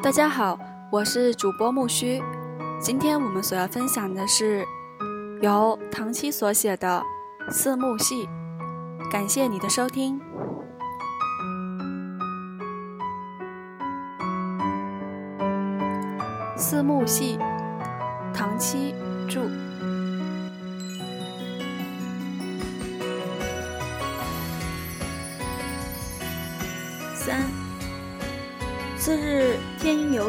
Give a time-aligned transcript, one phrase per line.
[0.00, 0.56] 大家好，
[0.92, 2.22] 我是主播木须。
[2.80, 4.64] 今天我们所要分享的是
[5.42, 7.02] 由唐七所写的
[7.50, 8.26] 《四幕戏》，
[9.10, 10.20] 感谢你的收听。
[16.56, 17.36] 《四幕戏》，
[18.32, 18.94] 唐七
[19.28, 19.67] 著。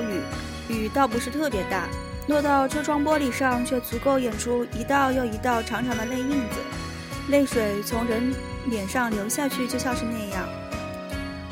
[0.01, 0.21] 雨，
[0.67, 1.87] 雨倒不是特别大，
[2.27, 6.59] 落到车窗玻璃上却足够演出一道又一道长长的泪印子，
[7.29, 8.33] 泪水从人
[8.67, 10.47] 脸上流下去，就像是那样。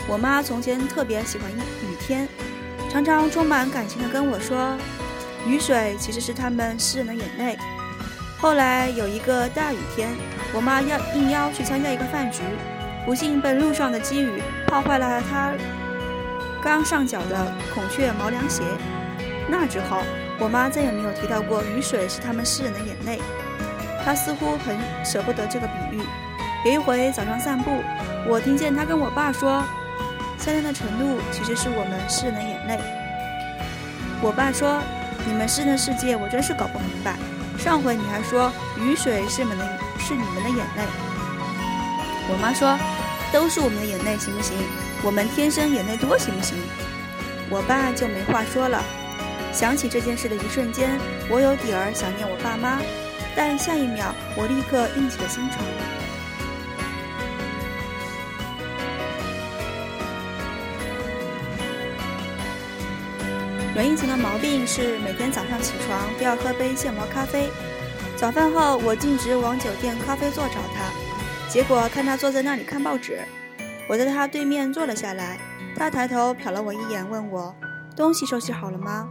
[0.07, 2.27] 我妈从前特别喜欢雨天，
[2.89, 4.77] 常常充满感情地跟我说，
[5.45, 7.57] 雨水其实是他们诗人的眼泪。
[8.39, 10.09] 后来有一个大雨天，
[10.53, 12.43] 我妈要应邀去参加一个饭局，
[13.05, 15.51] 不幸被路上的积雨泡坏了她。
[16.61, 18.63] 刚上脚的孔雀毛凉鞋。
[19.49, 20.01] 那之后，
[20.39, 23.19] 我妈再也没有提到过雨水是他们诗人的眼泪。
[24.03, 26.01] 她似乎很舍不得这个比喻。
[26.65, 27.81] 有一回早上散步，
[28.27, 29.63] 我听见她跟我爸说
[30.37, 32.79] ：“夏天的晨露其实是我们诗人的眼泪。”
[34.21, 34.81] 我爸说
[35.25, 37.15] ：“你们诗人的世界，我真是搞不明白。
[37.57, 39.65] 上回你还说雨水是你们的，
[39.99, 40.83] 是你们的眼泪。”
[42.29, 42.77] 我妈说
[43.31, 44.57] ：“都是我们的眼泪，行不行？”
[45.07, 46.57] 我们天生眼泪多行不行？
[47.49, 48.83] 我爸就没话说了。
[49.53, 52.81] 想起这件事的一瞬间，我有点儿想念我爸妈，
[53.33, 55.63] 但下一秒我立刻硬起了心肠。
[63.73, 67.49] 阮应岑的毛病是每天早上起床都要喝杯现磨咖啡，
[68.17, 70.91] 早饭后我径直往酒店咖啡座找他，
[71.49, 73.21] 结果看他坐在那里看报纸。
[73.89, 75.39] 我在他对面坐了下来，
[75.75, 77.55] 他抬头瞟了我一眼，问我
[77.95, 79.07] ：“东西收拾好了吗？”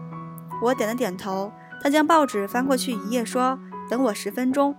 [0.62, 1.52] 我点了点头。
[1.82, 4.74] 他将报纸翻过去一页，说：“等我十分钟。”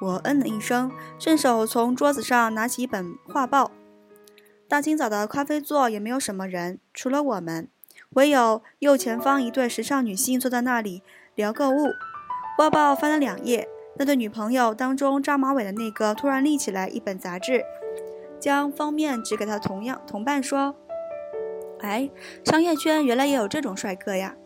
[0.00, 3.70] 我嗯了一声，顺手从桌子上拿起一本画报。
[4.68, 7.68] 大清早的咖啡座也没有什么人，除了我们，
[8.10, 11.02] 唯有右前方一对时尚女性坐在那里
[11.34, 11.90] 聊购物。
[12.56, 17.64] 画报翻了两页，那对女朋友当中扎马尾的那个突然立起来，一本杂志。
[18.44, 20.76] 将封面指给他同样同伴说
[21.80, 22.10] ：“哎，
[22.44, 24.36] 商业圈原来也有这种帅哥呀。”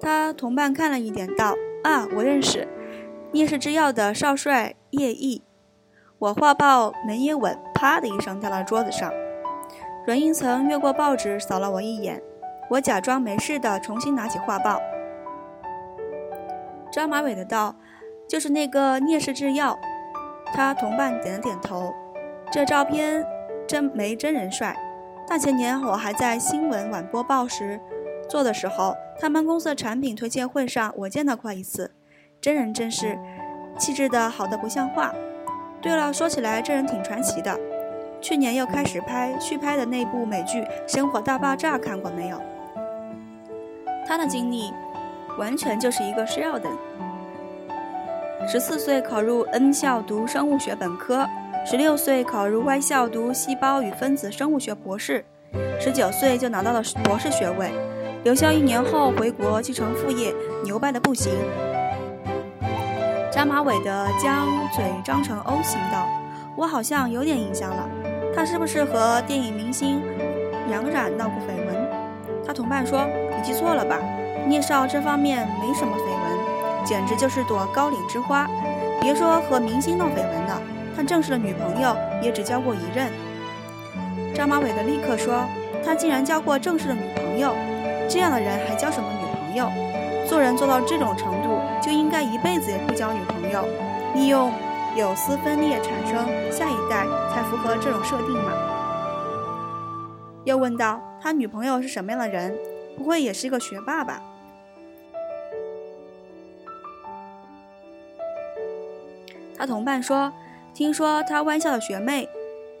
[0.00, 2.68] 他同伴看了一点，道：“啊，我认识，
[3.32, 5.42] 聂氏制药的少帅叶毅。”
[6.20, 9.12] 我画报没一稳，啪的一声掉到桌子上。
[10.06, 12.22] 阮应岑越过报纸扫了我一眼，
[12.70, 14.80] 我假装没事的重新拿起画报。
[16.92, 17.74] 扎马尾的道
[18.30, 19.76] ：“就是那个聂氏制药。”
[20.54, 21.92] 他同伴点了点头。
[22.52, 23.26] 这照片
[23.66, 24.76] 真没真人帅。
[25.26, 27.80] 大前年我还在新闻晚播报时
[28.28, 31.90] 做的时候，他们公司的产品推荐会上我见到过一次，
[32.42, 33.18] 真人真是
[33.78, 35.14] 气质的好的不像话。
[35.80, 37.58] 对了，说起来这人挺传奇的，
[38.20, 42.38] 去年又开始拍续拍的那部美剧《生活大爆炸》，看过没有？
[44.06, 44.70] 他的经历
[45.38, 46.76] 完全就是一个 Sheldon。
[48.46, 51.26] 十四岁考入 N 校读生物学本科。
[51.64, 55.24] 十六岁考入外校读细胞与分子生物学博士，
[55.80, 57.70] 十九岁就拿到了博士学位。
[58.24, 60.34] 留校一年后回国继承父业，
[60.64, 61.32] 牛掰的不行。
[63.30, 66.06] 扎马尾的将嘴张成 O 型道
[66.58, 67.88] ：“我好像有点印象了，
[68.34, 70.02] 他是不是和电影明星
[70.68, 71.88] 杨冉闹过绯闻？”
[72.44, 73.06] 他同伴说
[73.36, 73.98] ：“你记错了吧？
[74.48, 78.48] 聂少这方面没什么绯闻，简直就是朵高岭之花。
[79.00, 80.60] 别说和明星闹绯闻了。”
[81.06, 83.10] 正式的女朋友也只交过一任。
[84.34, 85.44] 张马尾的立刻说
[85.84, 87.54] ：“他竟然交过正式的女朋友，
[88.08, 89.70] 这样的人还交什么女朋友？
[90.26, 93.68] 做人做到这种程度，就应该一辈子也不交女朋友，
[94.14, 94.50] 利用
[94.96, 98.52] 有丝分裂产生下一代，才符合这种设定嘛？”
[100.44, 102.56] 又问道：“他女朋友是什么样的人？
[102.96, 104.22] 不会也是一个学霸吧？”
[109.58, 110.32] 他同伴说。
[110.74, 112.26] 听说他歪校的学妹，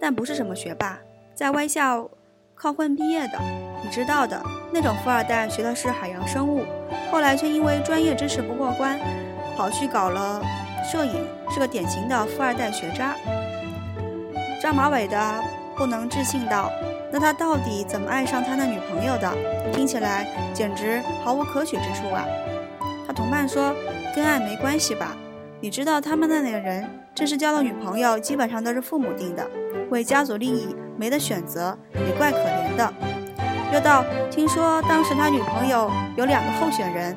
[0.00, 0.98] 但不是什么学霸，
[1.34, 2.08] 在歪校
[2.54, 3.38] 靠混毕业的。
[3.84, 4.42] 你知道的，
[4.72, 6.64] 那种富二代学的是海洋生物，
[7.10, 8.98] 后来却因为专业知识不过关，
[9.56, 10.40] 跑去搞了
[10.90, 13.14] 摄影，是个典型的富二代学渣。
[14.60, 15.44] 扎马尾的
[15.76, 16.70] 不能置信道
[17.12, 19.30] ：“那他到底怎么爱上他那女朋友的？
[19.72, 22.24] 听起来简直毫无可取之处啊！”
[23.06, 23.74] 他同伴说
[24.16, 25.14] ：“跟爱没关系吧？
[25.60, 29.46] 你知道他们那里的人。”这是交的女朋友基本上都是父母定的，
[29.90, 32.92] 为家族利益没得选择，也怪可怜的。
[33.72, 37.14] 又到：“听说当时他女朋友有两个候选人，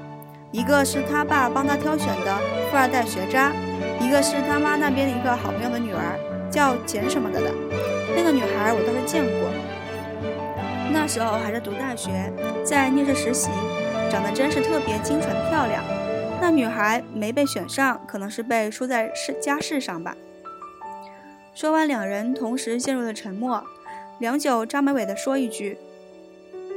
[0.52, 2.38] 一个是他爸帮他挑选的
[2.70, 3.54] 富二代学渣，
[4.00, 6.20] 一个是他妈那边的一个好朋友的女儿，
[6.52, 7.52] 叫简什么的的。
[8.16, 9.50] 那个女孩我倒是见过，
[10.92, 12.32] 那时候还在读大学，
[12.66, 13.50] 在念着实习，
[14.12, 15.82] 长得真是特别清纯漂亮。
[16.42, 20.16] 那女孩没被选上，可能是被输在世家世上吧。”
[21.56, 23.66] 说完，两人同时陷入了沉默。
[24.20, 25.78] 良久，张美伟的说一句。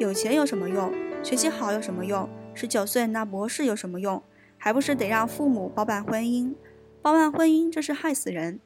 [0.00, 0.92] 有钱有什么用？
[1.22, 2.28] 学习好有什么用？
[2.54, 4.22] 十九岁拿博士有什么用？
[4.56, 6.54] 还不是得让父母包办婚姻？
[7.02, 8.60] 包办婚姻真是害死人！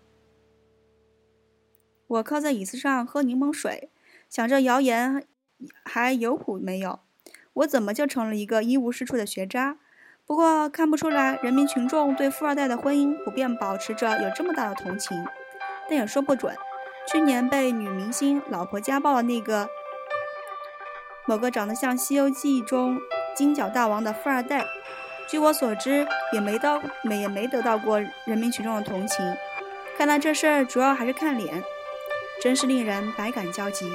[2.06, 3.90] 我靠在椅子上喝柠檬水，
[4.28, 5.24] 想着谣言
[5.84, 7.00] 还有谱没有？
[7.54, 9.78] 我怎么就成了一个一无是处的学渣？
[10.32, 15.22] 不过看不出来，人民群众对富二代的婚姻普遍保持着有这么大的同情，
[15.90, 16.56] 但也说不准。
[17.06, 19.68] 去年被女明星老婆家暴的那个。
[21.26, 22.98] 某个长得像《西游记》中
[23.36, 24.64] 金角大王的富二代，
[25.28, 29.36] 据我所知，也没到没也没得到过人民群众的同情。
[29.98, 31.62] 看来这事儿主要还是看脸，
[32.40, 33.86] 真是令人百感交集。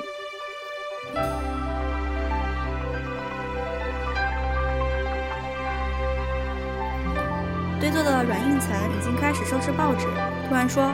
[8.03, 10.07] 的阮应岑已经开始收拾报纸，
[10.47, 10.93] 突然说：“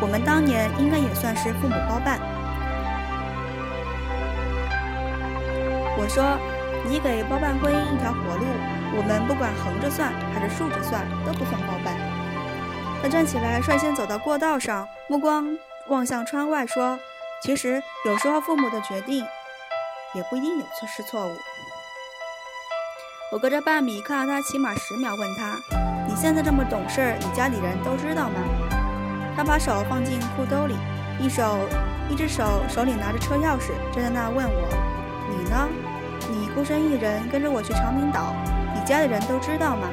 [0.00, 2.18] 我们当年应该也算是父母包办。”
[5.98, 6.38] 我说
[6.88, 8.44] ：“你给包办婚姻一条活路，
[8.96, 11.94] 我们不管横着算还是竖着算，都不算包办。”
[13.02, 15.56] 他站起来，率先走到过道上，目光
[15.88, 16.98] 望向窗外，说
[17.42, 19.24] ：“其实有时候父母的决定
[20.14, 21.36] 也不一定有错是错误。”
[23.32, 25.56] 我隔着半米看了他起码十秒，问他
[26.06, 28.34] ：“你现在这么懂事，你家里人都知道吗？”
[29.34, 30.74] 他把手放进裤兜里，
[31.18, 31.56] 一手
[32.10, 34.68] 一只手手里拿着车钥匙，站在那问我
[35.32, 35.66] ：“你呢？”
[36.28, 38.36] 你孤身一人跟着我去长明岛，
[38.74, 39.88] 你家里人都知道吗？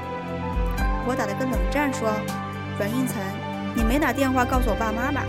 [1.07, 2.11] 我打了个冷战，说
[2.77, 3.15] ：“阮应岑，
[3.73, 5.23] 你没打电话告诉我爸妈吧？”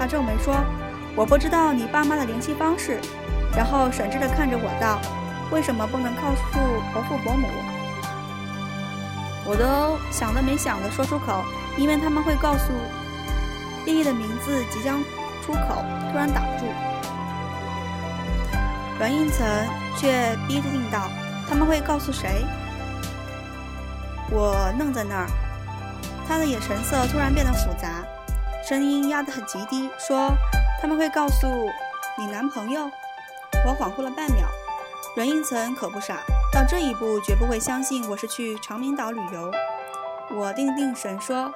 [0.00, 0.52] 他皱眉说
[1.14, 2.98] ：“我不知道你爸妈的联系方式。”
[3.54, 4.98] 然后审视地看着我道
[5.50, 6.42] ：“为什么不能告诉
[6.92, 7.48] 伯父伯母？”
[9.46, 11.44] 我都想都没想的说出口，
[11.76, 12.72] 因为他们会告诉
[13.84, 15.02] 丽丽的名字即将
[15.44, 16.64] 出口，突然挡住。
[18.98, 19.66] 阮应岑
[19.98, 21.10] 却逼着应道
[21.46, 22.46] ：“他们会告诉谁？”
[24.30, 25.26] 我愣在那儿，
[26.26, 28.02] 他的眼神色突然变得复杂，
[28.66, 30.32] 声音压得很极低，说
[30.80, 31.46] ：“他们会告诉
[32.16, 32.90] 你男朋友。”
[33.66, 34.48] 我恍惚了半秒，
[35.16, 39.48] 阮应岑可不傻，到这一步绝不会相信我是去长明岛旅游。
[40.36, 41.54] 我定定神说：“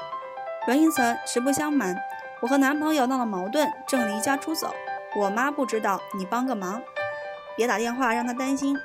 [0.69, 1.97] 阮应岑，实不相瞒，
[2.41, 4.73] 我和男朋友闹了矛盾，正离家出走，
[5.17, 6.81] 我妈不知道，你帮个忙。”
[7.57, 8.79] 别打电话让她担心。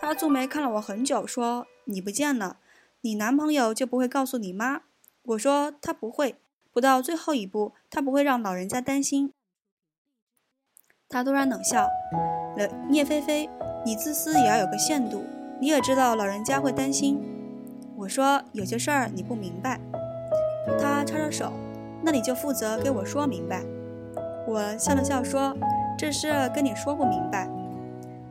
[0.00, 2.56] 他蹙眉看了我很久，说：“你不见了，
[3.02, 4.80] 你男朋友就不会告诉你妈？”
[5.22, 6.36] 我说：“他不会，
[6.72, 9.34] 不到最后一步，他不会让老人家担心。”
[11.06, 11.86] 他突然冷笑
[12.56, 13.50] ：“了，聂菲菲，
[13.84, 15.22] 你自私也要有个限度。
[15.60, 17.20] 你也知道老人家会担心。”
[17.96, 19.78] 我说：“有些事儿你不明白。”
[20.80, 21.52] 他插着手
[22.02, 23.62] ：“那你就负责给我说明白。”
[24.48, 25.54] 我笑了笑说
[25.98, 27.48] ：“这事跟你说不明白。”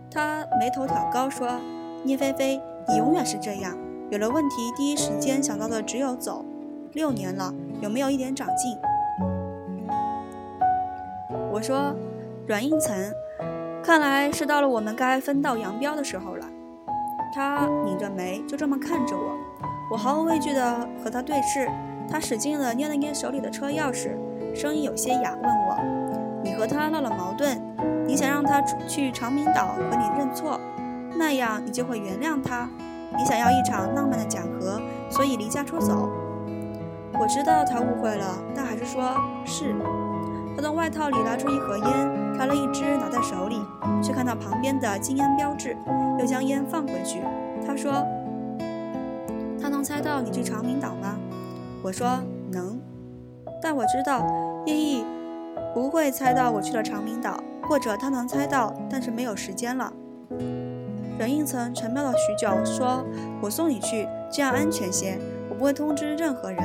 [0.10, 1.48] 他眉头挑高说
[2.04, 3.78] ：“聂菲菲，你永远是这样，
[4.10, 6.44] 有了问题第一时间想到的只有走。
[6.94, 8.76] 六年了，有没有一点长进？”
[11.52, 11.96] 我说
[12.48, 12.96] ：“软硬层，
[13.90, 16.46] 看来是到了我们该分道扬镳的时候了。”
[17.34, 19.36] 他拧着眉，就这么看着我。
[19.90, 21.68] 我毫无畏惧地和他对视。
[22.08, 24.12] 他使劲地捏了捏手里的车钥匙，
[24.54, 25.76] 声音有些哑，问我
[26.46, 27.60] ：“你和他闹了矛盾？”
[28.06, 30.60] 你想让他去长明岛和你认错，
[31.18, 32.70] 那样你就会原谅他。
[33.18, 34.80] 你想要一场浪漫的讲和，
[35.10, 36.08] 所以离家出走。
[37.20, 39.16] 我知道他误会了，但还是说
[39.46, 39.74] 是。
[40.56, 43.62] 他从外套里拿出一盒烟，挑了一支拿在手里，
[44.02, 45.76] 却看到旁边的禁烟标志，
[46.20, 47.22] 又将烟放回去。
[47.66, 48.06] 他说
[49.62, 51.18] ：“他能猜到你去长明岛吗？”
[51.84, 52.20] 我说
[52.52, 52.80] ：“能。”
[53.62, 54.26] 但我知道
[54.66, 55.06] 叶毅
[55.74, 57.42] 不会猜到我去了长明岛。
[57.70, 59.94] 或者他能猜到，但是没有时间了。
[61.20, 63.06] 阮应岑沉默了许久，说
[63.44, 65.20] ：“我送你去，这样安全些。
[65.52, 66.64] 我不会通知任何人。”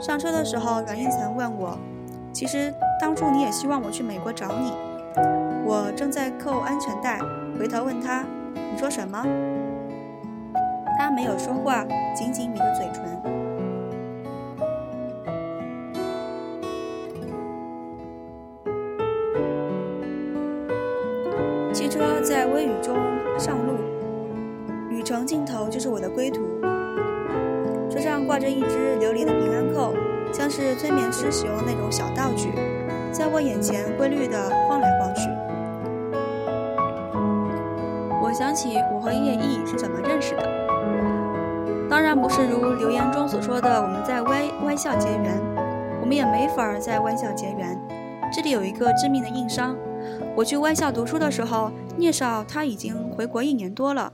[0.00, 1.76] 上车的时候，阮应岑问我
[2.32, 4.72] ：“其实当初你也希望我去美国找你。”
[5.68, 7.20] 我正在扣安全带，
[7.60, 8.24] 回头问他
[8.72, 9.22] ：“你说什么？”
[10.98, 11.84] 他没有说话，
[12.14, 13.04] 紧紧抿着嘴唇。
[21.70, 22.96] 汽车在微雨中
[23.38, 23.74] 上路，
[24.88, 26.40] 旅程尽头就是我的归途。
[27.90, 29.92] 车上挂着一只琉璃的平安扣，
[30.32, 32.48] 像是催眠师使用那种小道具，
[33.12, 34.87] 在我眼前规律地晃来
[38.38, 40.48] 想起我和叶毅是怎么认识的，
[41.90, 45.36] 当然不是如留言中所说的我们在歪歪校结缘，
[46.00, 47.76] 我们也没法在歪校结缘。
[48.32, 49.76] 这里有一个致命的硬伤。
[50.36, 54.12] 我去歪校读书的时候，聂少他已经回国一年多了。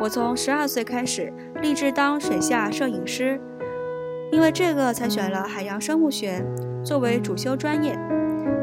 [0.00, 3.38] 我从十二岁开始立志当水下摄影师，
[4.32, 6.42] 因为这个才选了海洋生物学
[6.82, 7.94] 作为主修专业。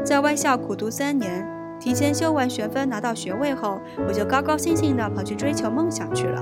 [0.04, 1.46] 在外校苦读三年，
[1.82, 6.40] 提前修完学分拿到学位后，我就高高兴兴地跑去追求梦想去了。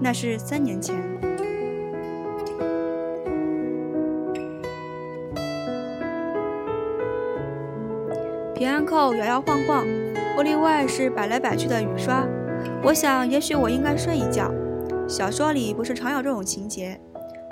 [0.00, 0.96] 那是三年前。
[8.54, 9.84] 平安扣摇摇晃晃，
[10.34, 12.26] 玻璃外是摆来摆去的雨刷。
[12.82, 14.50] 我想，也许我应该睡一觉。
[15.06, 16.98] 小说里不是常有这种情节：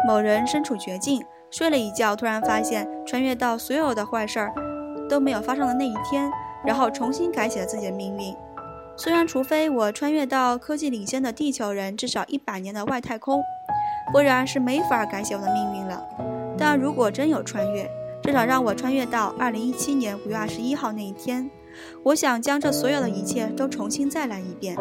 [0.07, 4.55] 某人身处绝境，睡了一觉，突然发现穿越到所有的坏事儿
[5.11, 6.31] 都没有发生的那一天，
[6.65, 8.35] 然后重新改写了自己的命运。
[8.97, 13.41] 虽然，除非我穿越到科技领先的地球人至少一百年的外太空，
[14.13, 16.05] 不然是没法改写我的命运了。
[16.59, 17.89] 但如果真有穿越，
[18.25, 21.49] 至少让我穿越到二零一七年五月二十一号那一天，
[22.03, 24.77] 我想将这所有的一切都重新再来一遍。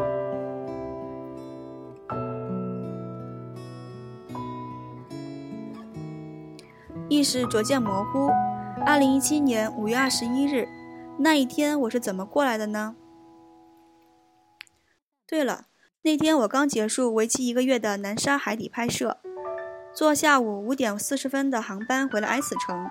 [7.07, 8.29] 意识逐渐模糊。
[8.85, 10.67] 二零一七年五月二十一日，
[11.19, 12.95] 那一天我是怎么过来的呢？
[15.25, 15.65] 对了，
[16.03, 19.17] 那天我刚结束为期一个月的南沙海底拍摄，
[19.93, 22.87] 坐下午五点四十分的航班回了 S 城。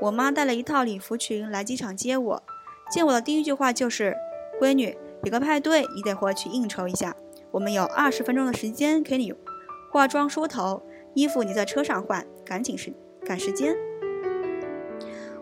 [0.00, 2.42] 我妈带了一套礼服裙来机场接我，
[2.90, 4.16] 见我的第一句话就是
[4.60, 7.16] ：“闺女，有个派对，你得回去应酬一下。
[7.52, 9.32] 我们有二十分钟的时间给你
[9.92, 10.82] 化妆梳头，
[11.14, 12.92] 衣服你在车上换，赶紧时
[13.24, 13.76] 赶时间。”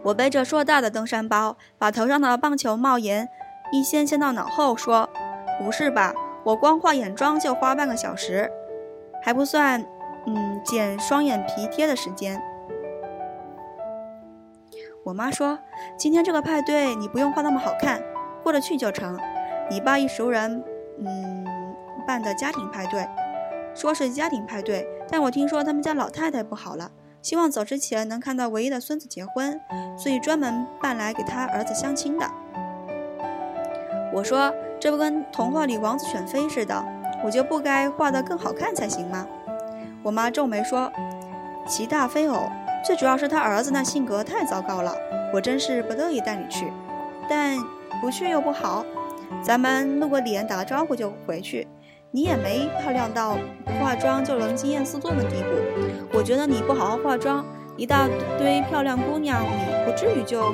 [0.03, 3.29] 我背着硕大的登山包，把头上的棒球帽檐
[3.73, 5.09] 一掀掀到脑后，说
[5.63, 6.15] ：“不是吧？
[6.43, 8.51] 我光化眼妆就花半个小时，
[9.23, 9.85] 还不算，
[10.27, 12.41] 嗯，剪双眼皮贴的时间。”
[15.05, 15.59] 我妈说
[15.99, 18.03] ：“今天这个派对你不用画那么好看，
[18.43, 19.19] 过得去就成。
[19.71, 20.63] 你爸一熟人，
[20.99, 21.47] 嗯，
[22.07, 23.07] 办的家庭派对，
[23.75, 26.91] 说是家庭派对，但我听说他们家老太太不好了，
[27.23, 29.61] 希望走之前能看到唯一的孙子结婚，
[29.97, 32.31] 所以专门办来给他儿子相亲的。”
[34.13, 36.85] 我说：“这不跟童话里王子选妃似的，
[37.25, 39.27] 我就不该画得更好看才行吗？”
[40.03, 40.91] 我妈皱眉说
[41.69, 42.49] ：“齐大非偶。”
[42.83, 44.97] 最主要是他儿子那性格太糟糕了，
[45.35, 46.73] 我真是不乐意带你去，
[47.29, 47.59] 但
[48.01, 48.83] 不去又不好，
[49.45, 51.69] 咱们露个脸打个招呼就回去。
[52.13, 57.45] 你也没漂亮到不化妆就能惊艳四座的地步，我觉得你不好好化妆，
[57.77, 60.53] 一大堆漂亮姑娘，你不至于就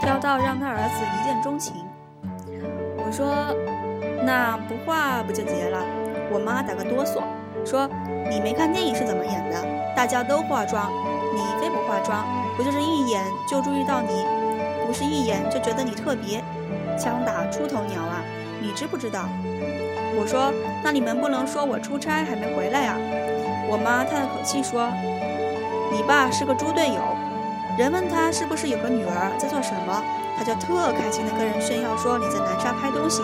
[0.00, 1.76] 挑到让他儿子一见钟情。
[2.98, 3.54] 我说，
[4.24, 5.78] 那不化不就结了？
[6.32, 7.22] 我妈打个哆嗦，
[7.64, 7.88] 说
[8.28, 9.56] 你没看电影是怎么演的，
[9.94, 10.90] 大家都化妆。
[11.32, 14.26] 你非不化妆，不就是一眼就注意到你？
[14.84, 16.42] 不是一眼就觉得你特别？
[16.98, 18.18] 枪打出头鸟啊！
[18.60, 19.28] 你知不知道？
[20.18, 22.96] 我说，那你们不能说我出差还没回来呀？
[23.68, 24.88] 我妈叹了口气说
[25.92, 27.00] ：“你爸是个猪队友。”
[27.78, 30.02] 人问他是不是有个女儿在做什么，
[30.38, 33.22] 他就特开心的跟人炫耀说：“你在南沙拍东西，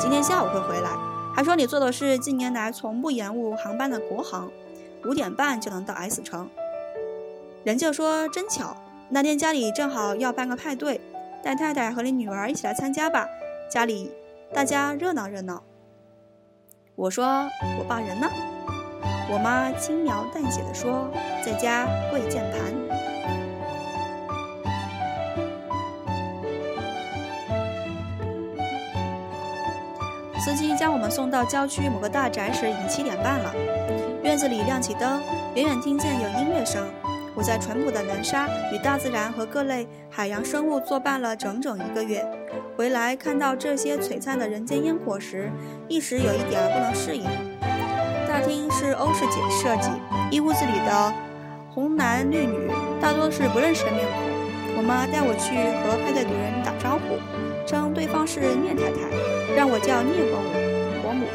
[0.00, 0.90] 今天下午会回来。”
[1.34, 4.50] 还说你坐的是近年来从不延误航班的国航，
[5.04, 6.48] 五点半就能到 S 城。
[7.64, 8.76] 人就说真巧，
[9.10, 11.00] 那天家里正好要办个派对，
[11.42, 13.26] 带太太和你女儿一起来参加吧，
[13.70, 14.10] 家里
[14.54, 15.62] 大家热闹热闹。
[16.94, 17.24] 我说
[17.78, 18.28] 我爸人呢？
[19.30, 21.08] 我妈轻描淡写的说
[21.44, 22.60] 在家跪键盘。
[30.44, 33.54] 司机将我们送到郊区某个大宅时已经七点半了，
[34.22, 35.22] 院子里亮起灯，
[35.54, 36.86] 远远听见有音乐声。
[37.34, 42.22] 我在淳朴的南沙与大自然和各类海洋生物作伴了整整一个月，
[42.76, 45.50] 回来看到这些璀璨的人间烟火时，
[45.88, 47.24] 一时有一点不能适应。
[48.28, 49.90] 大厅是欧式简设计，
[50.30, 51.12] 一屋子里的
[51.74, 52.70] 红男绿女
[53.00, 54.76] 大多是不认识的面孔。
[54.76, 57.18] 我妈带我去和派对主人打招呼，
[57.66, 60.50] 称对方是聂太太，让我叫聂伯母。
[61.02, 61.26] 伯母，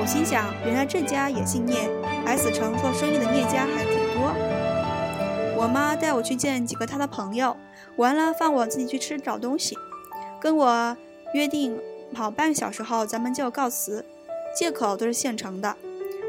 [0.00, 1.88] 我心想，原来这家也姓聂
[2.26, 4.01] ，S 城做生意的聂家还挺。
[5.62, 7.56] 我妈带我去见几个她的朋友，
[7.94, 9.78] 完了放我自己去吃找东西，
[10.40, 10.96] 跟我
[11.34, 11.80] 约定
[12.12, 14.04] 跑半小时后，咱们就告辞，
[14.52, 15.76] 借口都是现成的。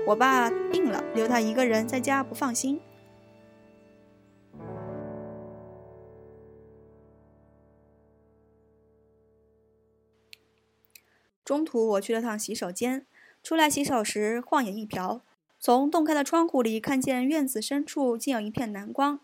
[0.05, 2.79] 我爸病了，留他一个人在家不放心。
[11.43, 13.07] 中途我去了趟洗手间，
[13.41, 15.21] 出来洗手时晃眼一瞟，
[15.65, 19.21] 从洞开的窗户里看见院子深处竟有一片蓝光，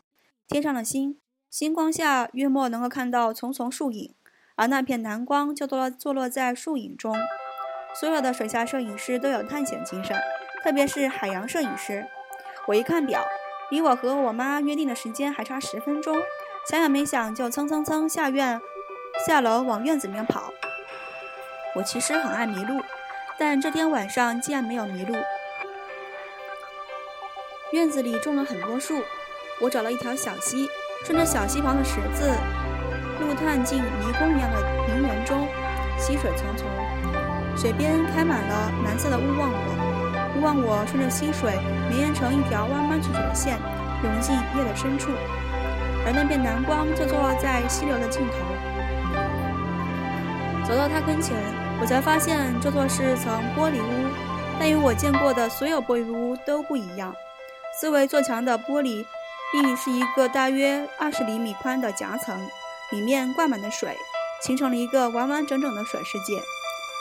[0.48, 1.20] 天上的星，
[1.50, 4.16] 星光下月末能够看到丛丛树影，
[4.56, 7.14] 而那片蓝光就坐落坐落在树影中。
[7.94, 10.18] 所有的水下摄影师都有探险精神，
[10.64, 12.08] 特别是海洋摄影师。
[12.70, 13.22] 我一看表，
[13.70, 16.16] 离我和我妈约定的时间还差十分钟，
[16.70, 18.62] 想也没想就蹭蹭蹭下院，
[19.28, 20.54] 下楼往院子里面跑。
[21.76, 22.82] 我其实很爱迷路，
[23.38, 25.18] 但这天晚上竟然没有迷路。
[27.72, 29.04] 院子里种了很多树，
[29.60, 30.68] 我找了一条小溪，
[31.06, 32.34] 顺着小溪旁的石子
[33.22, 35.48] 路探进迷宫一样的陵园中。
[36.00, 36.64] 溪水淙淙，
[37.56, 40.36] 水边开满了蓝色的乌忘我。
[40.36, 41.60] 勿忘我顺着溪水
[41.90, 43.60] 绵延成一条弯弯曲曲的线，
[44.02, 45.12] 融进夜的深处，
[46.08, 48.38] 而那片蓝光就坐落在溪流的尽头。
[50.66, 51.36] 走到它跟前，
[51.80, 54.10] 我才发现这座是层玻璃屋，
[54.58, 57.14] 但与我见过的所有玻璃屋都不一样。
[57.80, 59.06] 四围做墙的玻璃
[59.54, 62.38] 壁是一个大约二十厘米宽的夹层，
[62.92, 63.96] 里面灌满了水，
[64.44, 66.42] 形成了一个完完整整的水世界。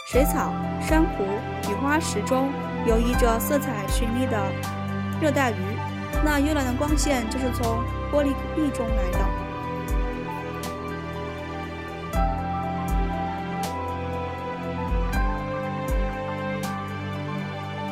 [0.06, 1.24] 水草、珊瑚
[1.68, 2.52] 雨花石中
[2.86, 4.40] 游移着色彩绚丽的
[5.20, 5.56] 热带鱼，
[6.24, 7.82] 那幽蓝的光线就是从
[8.12, 9.18] 玻璃壁中来的。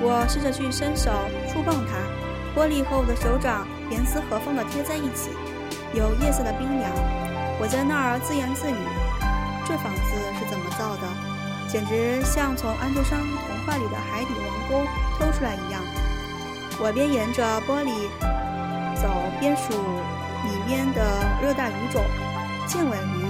[0.00, 1.10] 我试着去伸手
[1.52, 1.96] 触碰它，
[2.56, 5.28] 玻璃和我的手掌严丝合缝地贴在一起，
[5.92, 6.90] 有夜色的冰凉。
[7.60, 8.80] 我在那儿自言自语
[9.68, 11.04] ：“这房子是怎么造的？
[11.68, 14.86] 简直像从安徒生童话里的海底王宫
[15.18, 15.84] 偷出来一样。”
[16.80, 17.92] 我边沿着玻璃
[18.96, 19.04] 走，
[19.38, 19.76] 边数
[20.48, 21.00] 里面的
[21.42, 22.02] 热带鱼种：
[22.66, 23.20] 剑尾鱼、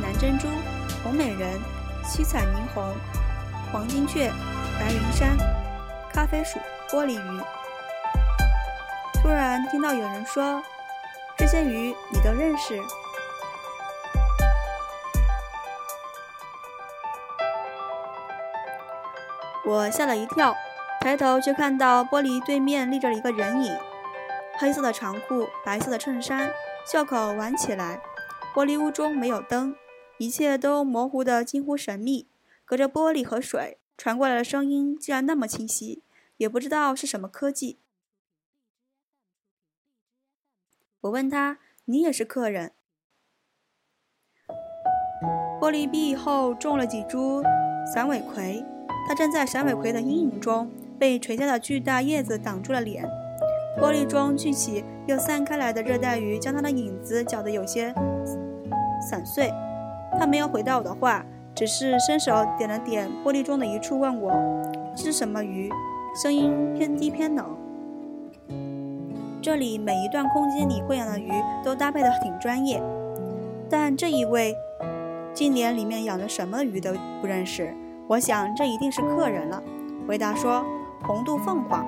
[0.00, 0.46] 蓝珍珠、
[1.02, 1.58] 红美人、
[2.06, 2.84] 七彩霓虹、
[3.72, 4.30] 黄金雀。
[4.78, 5.36] 白云山、
[6.12, 6.58] 咖啡鼠、
[6.90, 7.40] 玻璃鱼。
[9.24, 10.62] 突然听到有人说
[11.34, 12.78] ：“这些鱼你都认识？”
[19.64, 20.54] 我吓了一跳，
[21.00, 23.74] 抬头却看到玻璃对面立着一个人影，
[24.58, 26.52] 黑色的长裤，白色的衬衫，
[26.86, 28.02] 袖口挽起来。
[28.54, 29.74] 玻璃屋中没有灯，
[30.18, 32.28] 一切都模糊的近乎神秘，
[32.66, 33.78] 隔着玻璃和水。
[33.96, 36.02] 传过来的声音竟然那么清晰，
[36.36, 37.78] 也不知道是什么科技。
[41.04, 42.72] 我问他：“你也是客人？”
[45.60, 47.42] 玻璃壁后种了几株
[47.92, 48.64] 散尾葵，
[49.06, 53.04] 他站在散尾葵的阴影中，被垂下的巨大叶子挡住了脸。
[53.78, 57.92] 玻璃中聚起又散开来的热带鱼，将他的影子搅得有些
[59.10, 59.52] 散碎。
[60.18, 61.24] 他没有回答我的话。
[61.56, 64.32] 只是伸手点了点玻璃中的一处，问我
[64.96, 65.70] 是什么鱼，
[66.20, 67.56] 声音偏低偏冷。
[69.44, 71.30] 这里每一段空间里会养的鱼
[71.62, 72.82] 都搭配的挺专业，
[73.68, 74.56] 但这一位
[75.34, 77.76] 竟连里面养的什么鱼都不认识。
[78.08, 79.62] 我想这一定是客人了。
[80.08, 80.64] 回答说
[81.02, 81.84] 红肚凤凰，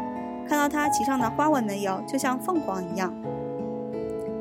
[0.46, 3.10] 看到它鳍上的花纹没有，就像凤凰一样。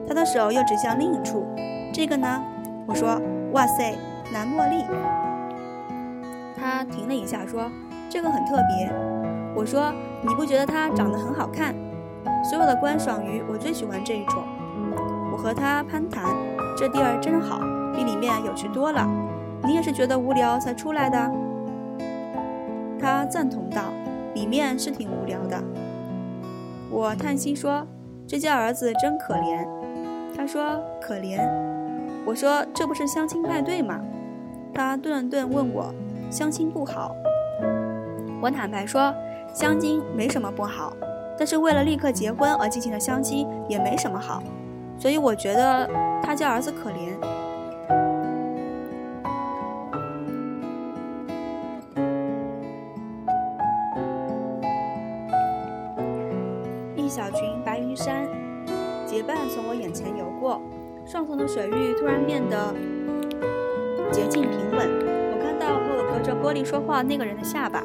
[0.05, 1.45] 他的手又指向另一处，
[1.93, 2.43] 这个呢？
[2.85, 3.17] 我说
[3.53, 3.95] 哇塞。
[4.33, 4.83] 蓝茉莉，
[6.59, 7.71] 他停了一下，说
[8.09, 8.91] ：“这个很特别。”
[9.55, 11.73] 我说：“你不觉得它长得很好看？
[12.49, 14.43] 所有的观赏鱼，我最喜欢这一种。”
[15.33, 16.23] 我和他攀谈
[16.77, 17.59] ：“这地儿真好，
[17.93, 19.05] 比里面有趣多了。
[19.63, 21.31] 你也是觉得无聊才出来的？”
[22.99, 23.81] 他赞同道
[24.33, 25.61] ：“里面是挺无聊的。”
[26.89, 27.85] 我叹息说
[28.27, 29.67] ：“这家儿子真可怜。”
[30.37, 31.39] 他说：“可怜。”
[32.25, 33.99] 我说：“这不是相亲派对吗？”
[34.73, 35.93] 他顿了顿，问我
[36.31, 37.11] ：“相亲不好？”
[38.41, 39.13] 我坦白说
[39.53, 40.93] ：“相亲没什么不好，
[41.37, 44.41] 但是为了立刻结婚而进行的相亲也没什么好，
[44.97, 45.89] 所以我觉得
[46.23, 47.15] 他家儿子可怜。”
[56.95, 58.27] 一小群白云山
[59.05, 60.61] 结伴从我眼前游过，
[61.05, 62.73] 上层的水域突然变得。
[64.11, 64.87] 洁净平稳。
[65.31, 67.83] 我看到和我隔着玻璃说话那个人的下巴，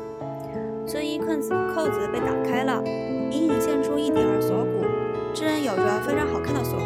[0.92, 2.82] 这衣扣子扣子被打开了，
[3.30, 4.84] 隐隐现出一点儿锁骨。
[5.32, 6.84] 这人有着非常好看的锁骨。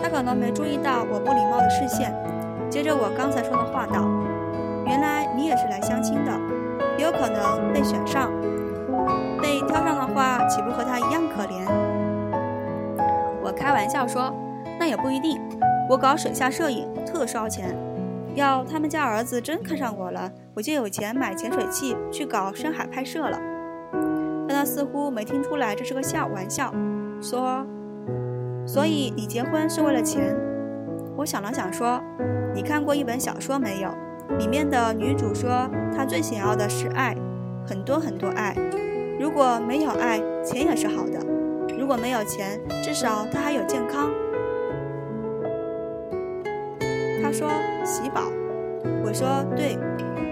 [0.00, 2.14] 他可能没注意到我不礼貌的视线，
[2.70, 4.06] 接着我刚才说的话道
[4.86, 6.30] ：“原来你也是来相亲的，
[6.96, 8.30] 也有可能被选上。
[9.42, 11.66] 被挑上的话，岂不和他一样可怜？
[13.42, 14.32] 我开玩笑说，
[14.78, 15.40] 那也不一定。
[15.90, 17.76] 我搞水下摄影，特烧钱。
[18.34, 23.38] 要他们家儿子真看上我了，我就有钱买潜水器去搞深海拍摄了。
[24.48, 26.72] 但他似乎没听出来这是个笑玩笑，
[27.20, 27.66] 说
[28.66, 30.36] ：“所以你结婚是为了钱？”
[31.16, 32.00] 我想了想说
[32.54, 33.90] ：“你看过一本小说没有？
[34.38, 37.16] 里面的女主说，她最想要的是爱，
[37.66, 38.54] 很多很多爱。
[39.18, 41.18] 如果没有爱，钱也是好的；
[41.76, 44.08] 如果没有钱，至少她还有健康。”
[47.28, 47.46] 他说
[47.84, 48.22] ：“喜宝。”
[49.04, 49.76] 我说：“对，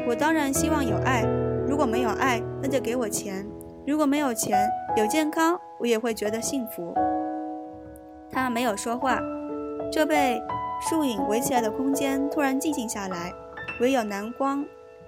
[0.09, 1.24] 我当然希望有爱。
[1.68, 3.44] 如果没有爱，那就给我钱；
[3.87, 6.94] 如果没有钱，有健康，我也会觉得幸福。”
[8.32, 9.20] 他没有说话，
[9.92, 10.42] 这被。
[10.78, 13.32] 树影围起来的空间突然寂静下来，
[13.80, 14.62] 唯有南光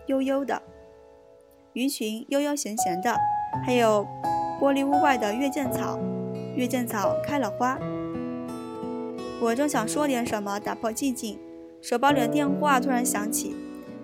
[0.06, 0.62] 悠悠的，
[1.74, 3.14] 鱼群悠悠闲闲的，
[3.66, 4.06] 还有
[4.58, 5.98] 玻璃屋外的月见草，
[6.56, 7.78] 月见草开了花。
[9.42, 11.38] 我正想说点什么打破寂静，
[11.80, 13.56] 手包里的电话突然响起，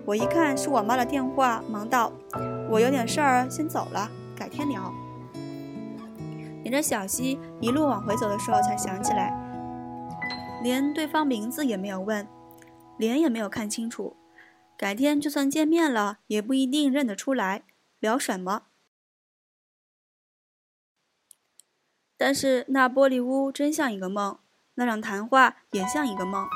[0.05, 2.11] 我一看是我妈的电话，忙道
[2.71, 4.93] ：“我有点事儿，先走了，改天聊。”
[6.63, 9.41] 沿着小溪一路往回走的时候，才想起来。
[10.63, 12.27] 连对方名字也没有问，
[12.97, 14.15] 脸也没有看清楚，
[14.75, 17.63] 改天就算见面了，也不一定认得出来。
[17.99, 18.63] 聊什么？
[22.17, 24.39] 但是那玻璃屋真像一个梦，
[24.75, 26.47] 那场谈话也像一个梦。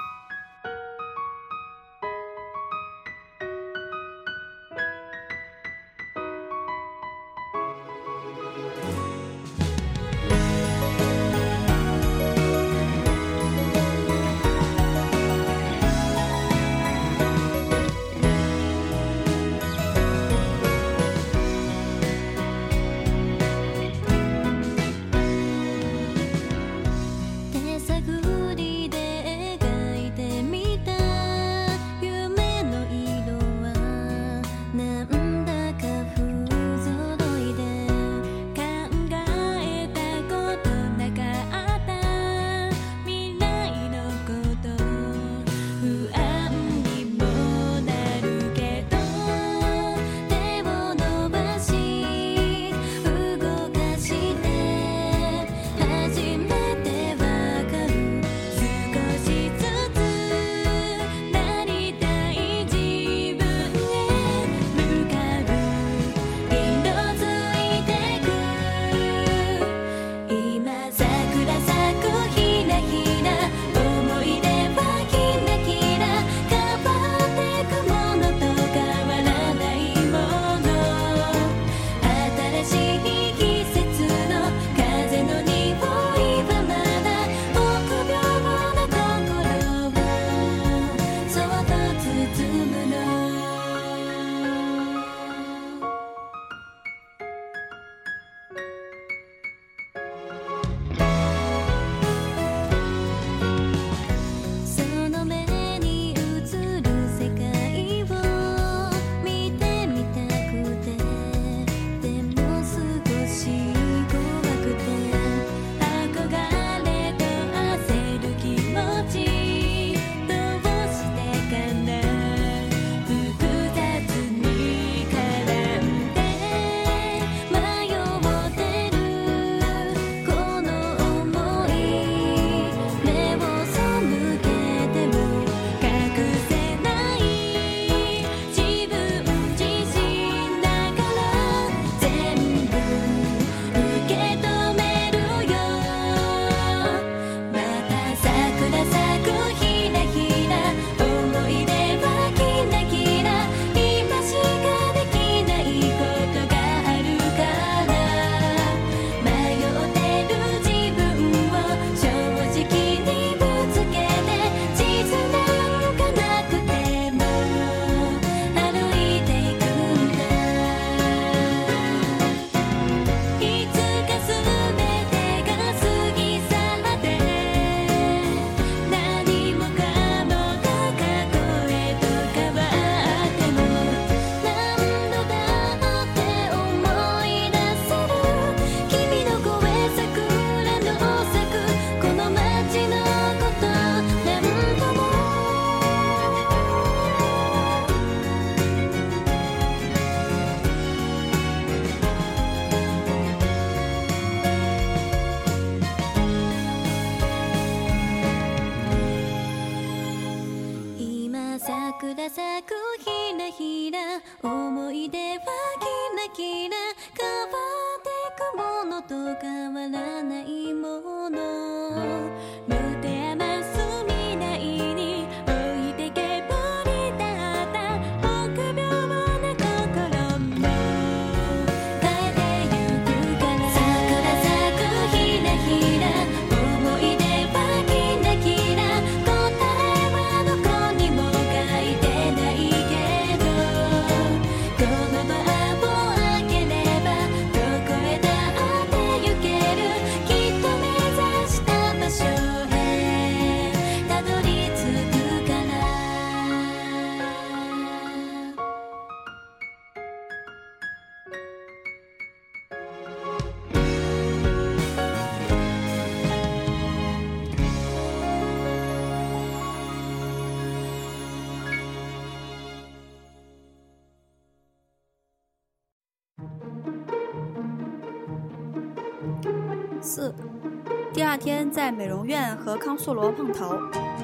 [281.79, 283.73] 在美容院和康素罗碰头，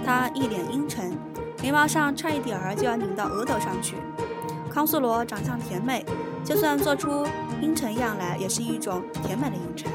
[0.05, 1.17] 他一脸阴沉，
[1.63, 3.95] 眉毛上差一点儿就要拧到额头上去。
[4.69, 6.05] 康素罗长相甜美，
[6.43, 7.25] 就算做出
[7.61, 9.89] 阴沉样来，也是一种甜美的阴沉。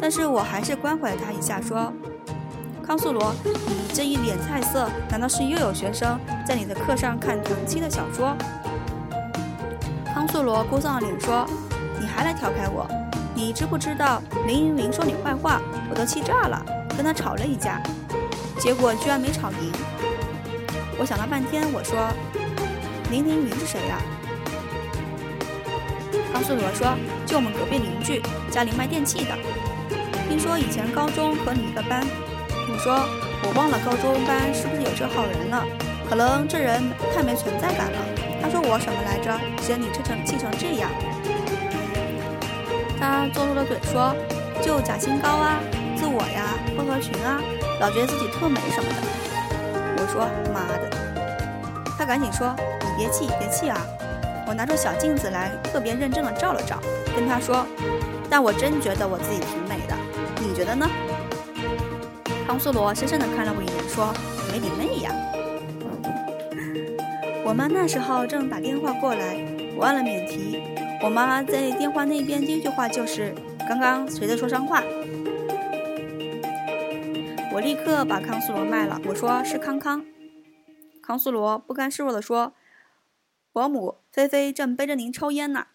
[0.00, 1.92] 但是我还是关怀了他一下，说
[2.84, 8.36] ：“康素罗，你这一脸菜色，难道是又有学生在你的课上看同期的小说？”
[10.12, 11.46] 康素罗哭丧着脸说
[12.00, 12.84] ：“你还来调侃我？
[13.32, 16.60] 你知不知道林云云说你坏话，我都气炸了，
[17.00, 17.80] 跟他吵了一架，
[18.58, 19.72] 结果居然没吵赢。”
[21.00, 21.96] 我想了半天，我说
[23.10, 23.96] ：“林凌云是谁呀、
[26.30, 29.32] 康素罗说：“就我们隔壁邻居，家里卖电器的。
[30.28, 32.06] 听说以前高中和你一个班。”
[32.68, 32.92] 我说
[33.48, 35.64] ：“我忘了高中班是不是有这号人了？
[36.06, 36.82] 可能这人
[37.14, 37.98] 太没存在感了。”
[38.44, 39.32] 他说我什么来着？
[39.62, 40.90] 嫌你气成气成这样。
[43.00, 44.14] 他做出了嘴说
[44.60, 45.56] ：“就假清高啊，
[46.00, 47.38] 自我呀，不合群啊，
[47.78, 48.96] 老觉得自己特美什么的。”
[50.00, 50.88] 我说：“妈的！”
[51.98, 53.86] 他赶紧说：“你别气，别气啊！”
[54.48, 56.80] 我拿出小镜子来，特别认真的照了照，
[57.14, 57.66] 跟他说
[58.30, 59.94] ：“但我真觉得我自己挺美的，
[60.40, 60.88] 你觉得呢？”
[62.48, 64.14] 康苏罗深深的看了我一眼，说
[64.50, 65.12] ：“没你妹呀！”
[67.44, 69.36] 我妈那时候正打电话过来，
[69.76, 70.62] 我按了免提。
[71.02, 73.34] 我妈在电话那边第一句话就是
[73.68, 74.82] ：“刚刚谁在说脏话？”
[77.52, 80.04] 我立刻把康苏罗卖了，我说是康康。
[81.02, 82.52] 康苏罗不甘示弱地说
[83.52, 85.66] ：“伯母，菲菲正背着您抽烟呢。”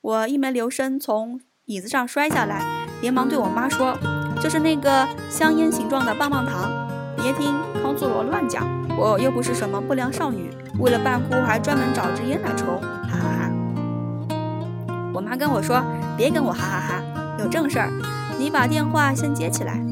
[0.00, 2.62] 我一没留神从椅子上摔下来，
[3.00, 3.96] 连忙对我妈说
[4.40, 6.70] ：“就是那个香烟形状的棒棒糖。”
[7.16, 13.50] 别听康苏罗乱讲，我又不是什么不良少女，为了扮酷还专门找支烟来抽，哈哈哈。
[15.14, 15.82] 我妈跟我说
[16.16, 17.02] ：“别跟我哈哈哈，
[17.40, 17.90] 有正事儿，
[18.38, 19.82] 你把电话先接起来。”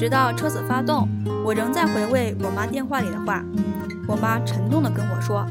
[0.00, 1.06] 直到车子发动，
[1.44, 3.44] 我仍在回味我妈电话里的话。
[4.08, 5.44] 我妈沉重地跟我说：“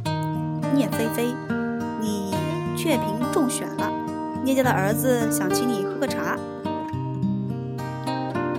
[0.73, 1.35] 聂菲菲，
[2.01, 2.33] 你
[2.75, 3.87] 雀屏中选了，
[4.43, 6.35] 聂家的儿子想请你喝个茶。”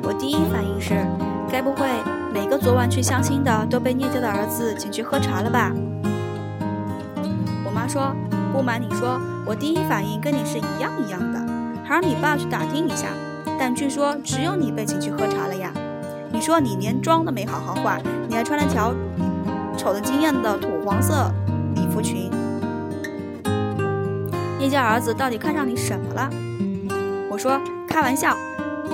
[0.05, 1.05] 我第一反应是，
[1.50, 1.88] 该不会
[2.33, 5.72] 每个昨晚去相亲的都被聂家的儿子请去喝茶了吧？
[7.64, 8.14] 我妈说
[8.55, 11.40] ：“不瞒你说，我第一反应跟你是一样一样的，
[11.83, 13.09] 还让你爸去打听一下。
[13.59, 15.70] 但据说只有你被请去喝茶了呀。
[16.40, 18.94] 你说你连妆都没好好化，你还穿了条
[19.76, 21.31] 丑的惊艳的土黄色
[21.74, 22.31] 礼服裙。
[24.59, 26.31] 聂家儿子到底看上你什么了？”
[27.31, 28.35] 我说：“开玩笑。”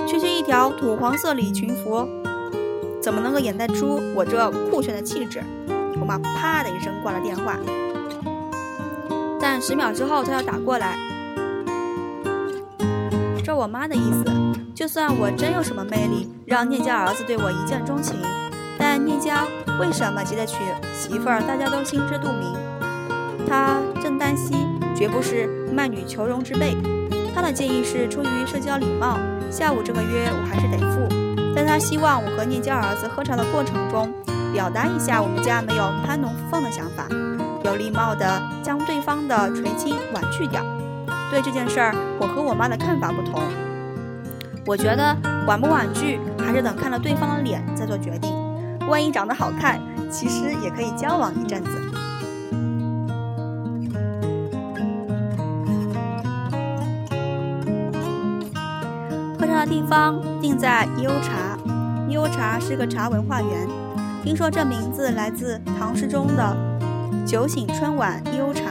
[0.05, 2.05] 区区一条土黄色礼裙服，
[3.01, 5.41] 怎么能够掩盖出我这酷炫的气质？
[6.01, 7.55] 我妈啪的一声挂了电话。
[9.39, 10.97] 但十秒之后，她又打过来。
[13.41, 14.25] 照我妈的意思，
[14.77, 18.15] 就算我真有什么魅力，让聂家儿子对我一见钟情，
[18.77, 19.43] 但聂家
[19.79, 20.59] 为什么急着娶
[20.93, 22.55] 媳妇儿，大家都心知肚明。
[23.49, 24.53] 他郑丹溪
[24.95, 26.77] 绝不是卖女求荣之辈。
[27.33, 29.17] 他的建议是出于社交礼貌，
[29.49, 31.07] 下午这个约我还是得付，
[31.55, 34.13] 但他希望我和聂家儿子喝茶的过程中，
[34.53, 37.07] 表达一下我们家没有攀龙附凤的想法，
[37.65, 40.63] 有礼貌的将对方的垂青婉拒掉。
[41.31, 43.41] 对这件事儿，我和我妈的看法不同。
[44.67, 45.15] 我觉得
[45.47, 48.29] 婉不婉拒，还是等看了对方的脸再做决定。
[48.89, 49.79] 万一长得好看，
[50.11, 51.69] 其实也可以交往一阵子。
[59.39, 61.57] 喝茶的地方定在悠茶，
[62.09, 63.67] 悠茶是个茶文化园。
[64.21, 66.57] 听说这名字来自唐诗中的
[67.25, 68.63] “酒醒春晚悠茶”。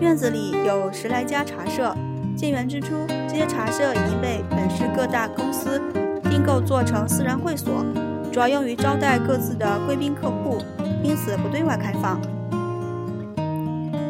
[0.00, 1.92] 院子里有十来家茶社，
[2.36, 2.94] 建园之初，
[3.28, 5.82] 这些茶社已经被本市各大公司
[6.30, 7.84] 订购做成私人会所，
[8.32, 10.58] 主要用于招待各自的贵宾客户，
[11.02, 12.20] 因此不对外开放。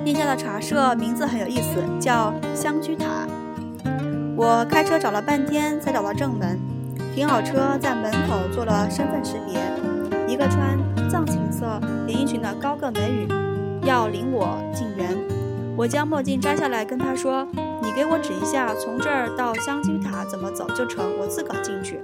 [0.05, 3.07] 殿下的茶社名字很有意思，叫香居塔。
[4.37, 6.59] 我开车找了半天才找到正门，
[7.15, 9.59] 停好车，在门口做了身份识别。
[10.29, 13.27] 一个穿藏青色连衣裙的高个美女
[13.87, 15.17] 要领我进园。
[15.79, 17.47] 我将墨镜摘下来，跟他说
[17.81, 22.01] ：“你给我指一下，从这儿到香居塔怎么走就成，我自个儿进去。”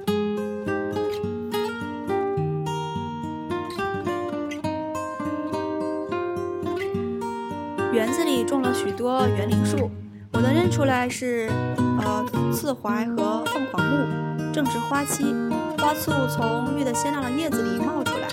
[7.92, 9.90] 园子里种了许多园林树，
[10.32, 14.06] 我能认出来是呃刺槐和凤凰木，
[14.52, 15.34] 正值花期，
[15.78, 18.28] 花簇从绿的鲜亮的叶子里冒出来，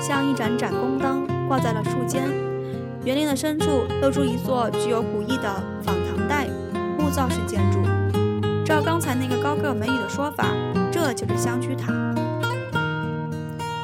[0.00, 2.47] 像一盏盏宫灯挂在了树间。
[3.08, 5.44] 园林的深处露出一座具有古意的
[5.82, 6.46] 仿唐代
[6.98, 7.78] 木造式建筑。
[8.66, 10.44] 照刚才那个高个美女的说法，
[10.92, 11.90] 这就是香居塔。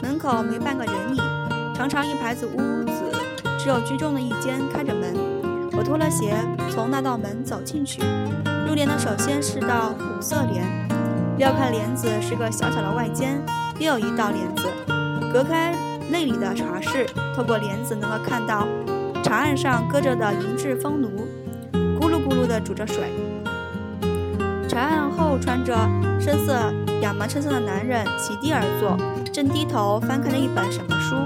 [0.02, 1.22] 门口没半个人影，
[1.74, 2.92] 长长一排子屋子，
[3.58, 5.14] 只有居中的一间开着门。
[5.72, 6.36] 我脱了鞋，
[6.70, 8.02] 从那道门走进去。
[8.68, 10.66] 入帘的首先是道五色帘，
[11.38, 13.42] 撩开帘子是个小小的外间，
[13.78, 14.68] 又有一道帘子
[15.32, 15.74] 隔开
[16.10, 17.06] 内里的茶室。
[17.34, 18.68] 透过帘子能够看到。
[19.24, 21.26] 茶案上搁着的银质风炉，
[21.98, 23.10] 咕噜咕噜地煮着水。
[24.68, 25.74] 茶案后，穿着
[26.20, 26.54] 深色
[27.00, 28.98] 亚麻衬衫的男人席地而坐，
[29.32, 31.16] 正低头翻看着一本什么书。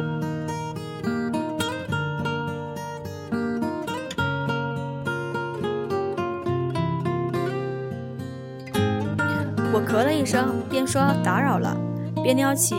[9.73, 11.77] 我咳了一声，便说打扰了，
[12.23, 12.77] 便撩起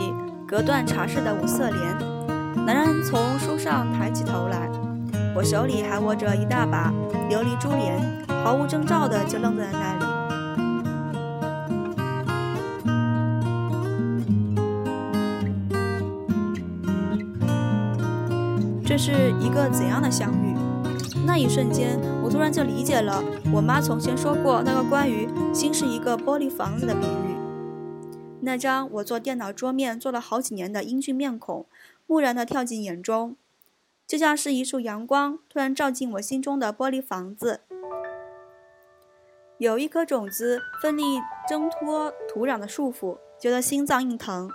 [0.48, 2.64] 隔断茶室的五色帘。
[2.64, 4.59] 男人从书上抬起头来。
[5.34, 6.92] 我手里还握着一大把
[7.30, 8.00] 琉璃珠帘，
[8.44, 10.04] 毫无征兆的就愣在那里。
[18.84, 20.54] 这是一个怎样的相遇？
[21.24, 23.22] 那一瞬间，我突然就理解了
[23.54, 27.36] 我妈从前说过那个关于心是一个玻璃房子的比喻。
[28.40, 31.66] 那张我坐电脑桌面坐了好几年的英俊面孔，
[32.08, 33.36] 蓦然的跳进眼中。
[34.10, 37.60] 就像是一束阳光突然照进我心中的玻璃房子，
[39.56, 44.50] 有一颗种子奋力挣脱土壤的束缚，觉得心脏硬疼。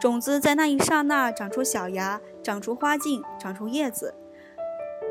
[0.00, 4.12] 种子在那一刹那长出小芽，长出花茎，长出叶子，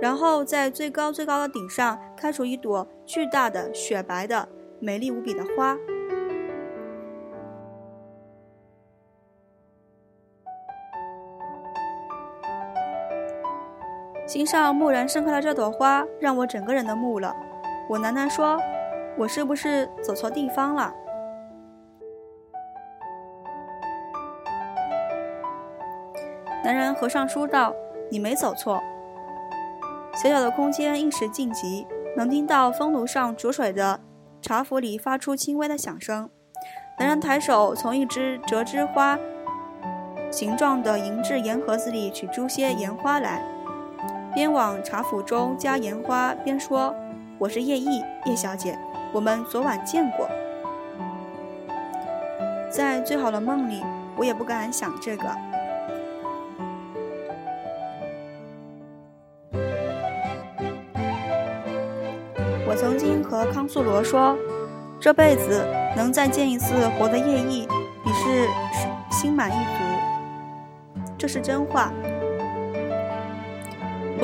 [0.01, 4.49] 然后在最高最高的顶上开出一朵巨大的雪白的、
[4.81, 5.77] 美丽无比的花。
[14.36, 17.34] 心上蓦然盛开了这朵花，让我整个人都木了。
[17.88, 18.60] 我喃喃说
[19.17, 20.93] ：“我是不是走错地方了？”
[26.65, 27.74] 男人合上书道
[28.12, 28.84] ：“你没走错。”
[30.21, 34.02] 小小的空间一时静极，能听到风炉上煮水的
[34.41, 36.30] 茶釜里发出轻微的响声。
[37.00, 39.17] 男人抬手从一只折枝花
[40.30, 43.54] 形状的银质盐盒子里取出些盐花来。
[44.36, 46.93] 边往茶釜中加盐花，边说
[47.39, 48.78] ：“我是叶毅，叶小姐，
[49.13, 50.30] 我们昨晚见过。
[52.69, 53.82] 在最好的梦里，
[54.17, 55.23] 我也不敢想这个。
[62.67, 64.38] 我曾经和康素罗说，
[65.00, 65.65] 这辈子
[65.96, 67.62] 能再见一次活的叶毅，
[68.04, 68.50] 已是
[69.10, 71.02] 心满意足。
[71.17, 71.90] 这是真话。”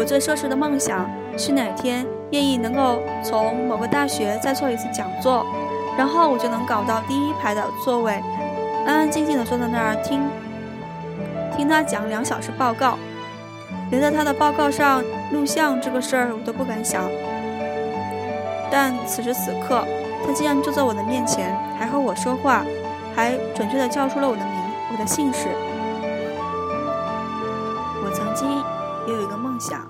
[0.01, 5.45] 我最奢侈的梦想是哪天愿意能够从某个大学再做一次讲座，
[5.95, 8.13] 然后我就能搞到第一排的座位，
[8.87, 10.27] 安安静静的坐在那儿听
[11.55, 12.97] 听他讲两小时报告，
[13.91, 17.03] 连在他的报告上录像这个事儿我都不敢想。
[18.71, 19.85] 但此时此刻，
[20.25, 22.65] 他竟然就在我的面前，还和我说话，
[23.15, 24.55] 还准确的叫出了我的名，
[24.93, 25.47] 我的姓氏。
[28.03, 28.80] 我曾经。
[29.07, 29.89] 也有一个梦想，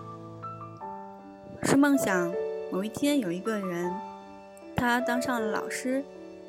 [1.64, 2.34] 是梦想
[2.72, 3.94] 某一天有一个人，
[4.76, 6.04] 他当上了老师，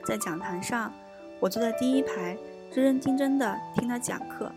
[0.05, 0.93] 在讲坛上，
[1.41, 2.37] 我坐在第一排，
[2.75, 4.51] 认认真真的听他讲课。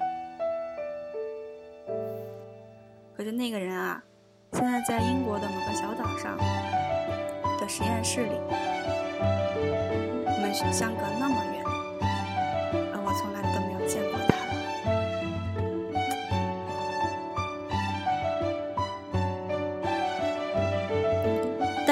[3.16, 4.04] 可是那个人啊，
[4.54, 6.38] 现在在英国的某个小岛上。
[7.58, 8.32] 的实验室里。
[10.26, 11.55] 我们相隔那么远，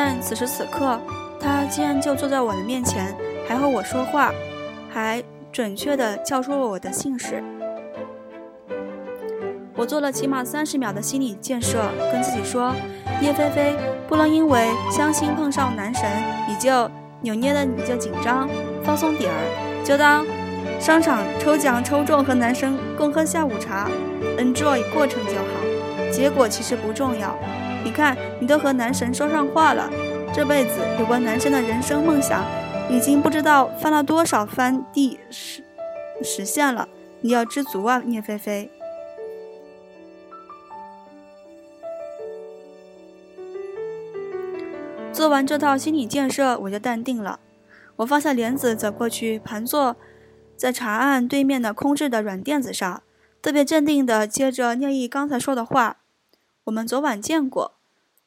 [0.06, 1.00] 但此时此刻，
[1.40, 3.16] 他竟然就坐在我的面前，
[3.48, 4.34] 还和我说话，
[4.90, 7.42] 还准确地叫出了我的姓氏。
[9.74, 12.76] 我做了起码三十秒的心理建设，跟自己说：
[13.22, 16.06] 叶菲菲不能因为相亲碰上男神，
[16.50, 16.92] 你就
[17.22, 18.50] 扭捏的你就紧张，
[18.84, 20.26] 放松点儿，就当
[20.82, 23.90] 商场抽奖抽中和男神共喝下午茶
[24.38, 27.34] ，enjoy 过程就好，结果其实不重要。
[27.84, 29.90] 你看，你都和男神说上话了，
[30.34, 32.44] 这辈子有关男神的人生梦想，
[32.90, 35.64] 已经不知道翻了多少番地实
[36.24, 36.88] 实现了，
[37.22, 38.72] 你要知足啊，聂菲菲。
[45.12, 47.40] 做完这套心理建设，我就淡定了。
[47.98, 49.96] 我放下帘子，走过去，盘坐
[50.58, 53.04] 在茶案对面的空置的软垫子上，
[53.42, 55.98] 特别镇定地接着聂毅刚才说的话。
[56.66, 57.76] 我们昨晚见过，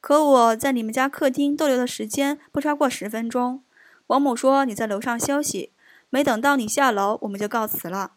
[0.00, 3.64] 可我在你们家客厅逗留的时间不超过十分钟。
[4.08, 5.72] 王母说你在楼上休息，
[6.10, 8.12] 没等到你下楼，我们就告辞了。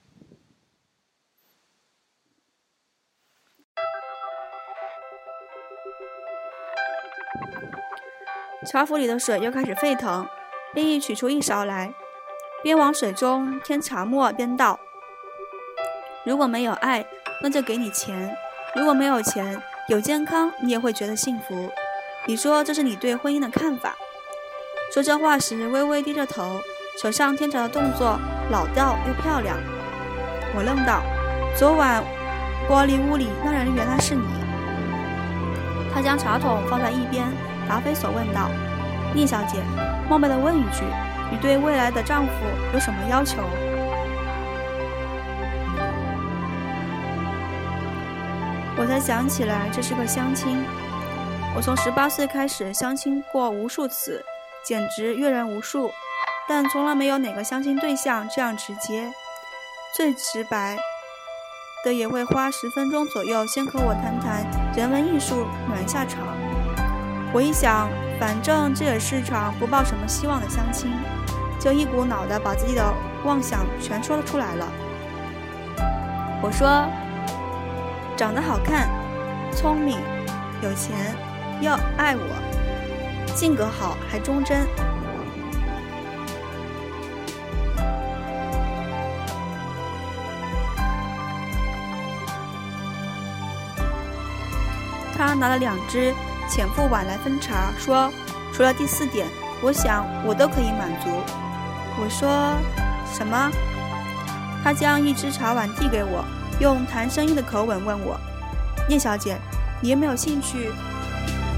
[8.70, 10.28] 茶壶里的水又开始沸腾，
[10.76, 11.94] 林毅取出一勺来，
[12.62, 14.78] 边往水中添茶末边道
[16.26, 17.08] ：“如果没有爱，
[17.42, 18.30] 那就给你钱；
[18.76, 21.68] 如果没有钱，有健康，你也会觉得幸福。
[22.28, 23.98] 你说这是你对婚姻的看法。”
[24.94, 26.62] 说这话时，微微低着头，
[27.02, 28.20] 手上添茶的动作
[28.52, 29.58] 老道又漂亮。
[30.56, 31.02] 我愣道
[31.58, 32.04] ：“昨晚
[32.70, 34.24] 玻璃屋里那人原来是你。”
[35.92, 37.26] 他将茶桶放在一边。
[37.68, 38.50] 答非所问道
[39.14, 39.60] ：“聂小姐，
[40.08, 40.84] 冒昧的问一句，
[41.32, 42.32] 你对未来的丈夫
[42.74, 43.38] 有什么要求？”
[48.90, 50.66] 才想起来，这是个相亲。
[51.56, 54.26] 我从十八岁开始相亲过无数次，
[54.66, 55.92] 简直阅人无数，
[56.48, 59.12] 但从来没有哪个相亲对象这样直接。
[59.96, 60.78] 最直白
[61.86, 64.44] 的也会花十分钟左右，先和我谈谈
[64.76, 66.20] 人文艺术，暖下场。
[67.32, 67.88] 我一想，
[68.20, 70.92] 反正这也是场不抱什么希望的相亲，
[71.60, 72.84] 就一股脑的把自己的
[73.24, 74.68] 妄想全说了出来了。
[76.42, 76.86] 我说，
[78.20, 78.90] 长得好看，
[79.56, 79.98] 聪明，
[80.62, 81.16] 有钱，
[81.62, 84.68] 要爱我，性格好，还忠贞。
[95.16, 96.14] 他拿了两只。
[96.50, 98.12] 浅腹碗来分茶，说
[98.52, 99.28] ：“除了第四点，
[99.62, 101.10] 我想我都可以满足。”
[102.02, 102.58] 我说
[103.14, 103.50] ：“什么？”
[104.62, 106.26] 他将一只茶碗递给我，
[106.60, 108.20] 用谈生意的口吻问我
[108.88, 109.38] ：“聂小姐，
[109.82, 110.72] 你有没有兴趣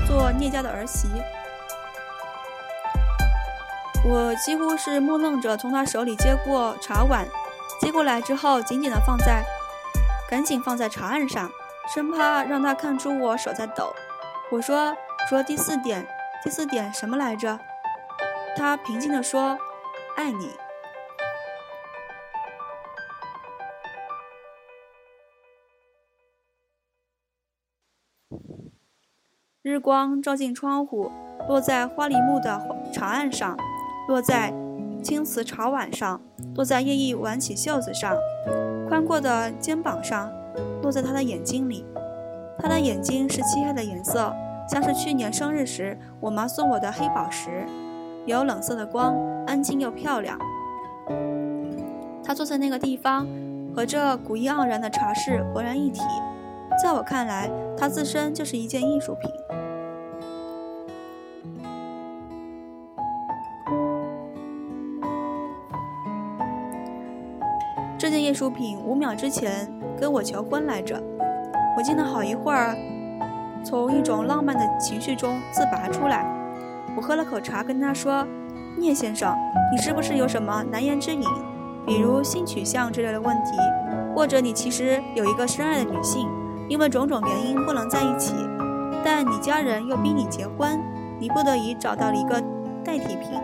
[0.08, 1.08] 做聂家的儿媳？”
[4.06, 7.28] 我几乎是木愣着从他手里接过茶碗，
[7.80, 9.44] 接过来之后紧紧的放在，
[10.30, 11.50] 赶紧放在茶案上，
[11.94, 13.94] 生怕让他看出我手在抖。
[14.52, 14.96] 我说
[15.30, 16.06] ：“说第四点，
[16.44, 17.60] 第四点什么来着？”
[18.58, 19.58] 他平静地说
[20.18, 20.52] ：“爱你。”
[29.64, 31.12] 日光照进窗户，
[31.48, 32.60] 落在花梨木的
[32.92, 33.56] 茶案上，
[34.08, 34.52] 落在
[35.04, 36.20] 青瓷茶碗上，
[36.56, 38.16] 落在叶意挽起袖子上，
[38.90, 40.32] 宽阔的肩膀上，
[40.82, 41.86] 落在他的眼睛里。
[42.58, 44.34] 他的眼睛是漆黑的颜色，
[44.68, 47.64] 像是去年生日时我妈送我的黑宝石，
[48.26, 50.40] 有冷色的光，安静又漂亮。
[52.24, 53.28] 他坐在那个地方，
[53.76, 56.02] 和这古意盎然的茶室浑然一体。
[56.82, 59.30] 在我看来，它自身就是一件艺术品。
[68.00, 71.00] 这件艺术品五秒之前跟我求婚来着。
[71.78, 72.76] 我静了好一会儿，
[73.64, 76.26] 从一种浪漫的情绪中自拔出来。
[76.98, 78.26] 我喝了口茶，跟他说
[78.76, 79.38] ：“聂先生，
[79.72, 81.24] 你是不是有什么难言之隐？
[81.86, 83.52] 比如性取向之类的问题，
[84.16, 86.28] 或者你其实有一个深爱的女性，
[86.72, 88.34] 因为种种原因不能在一起，
[89.04, 90.80] 但你家人又逼你结婚，
[91.20, 92.42] 你不得已找到了一个
[92.82, 93.42] 代替品。”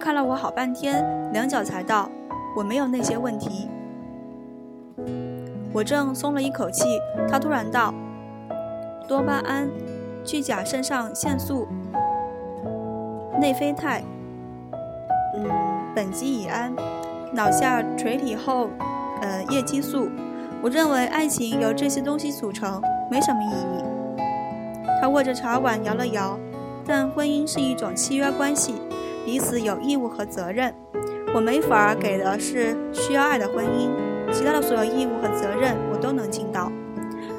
[0.00, 2.08] 看了我好半天，两脚才道
[2.56, 3.68] ：“我没有那些问题。”
[5.74, 6.84] 我正松了一口气，
[7.28, 7.92] 他突然道
[9.06, 9.68] ：“多巴胺、
[10.24, 11.66] 去甲肾上腺素、
[13.38, 14.02] 内啡肽、
[15.94, 16.74] 苯基乙胺、
[17.32, 18.70] 脑下垂体后，
[19.22, 20.08] 呃，叶激素。
[20.62, 22.80] 我认为爱情由这些东西组成，
[23.10, 23.84] 没什么意义。”
[25.00, 26.38] 他握着茶碗摇了摇，
[26.84, 28.74] 但婚姻是一种契约关系，
[29.24, 30.74] 彼此有义务和责任。
[31.34, 33.90] 我没法给的是需要爱的婚姻，
[34.32, 36.72] 其他的所有义务和责任我都能尽到。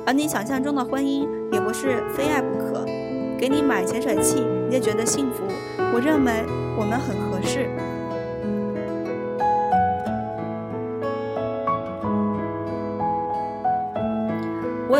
[0.06, 2.86] 而你想象中的婚姻也不是非爱不可。
[3.38, 5.43] 给你买潜水器，你也觉得幸福。
[5.93, 6.43] 我认为
[6.78, 7.70] 我们很合适。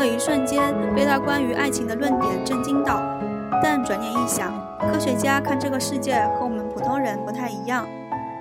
[0.06, 3.02] 有一瞬间被他关于爱情的论点震惊到，
[3.62, 7.86] 但转念一想，科学家看这个世界和我们普通人不太一样，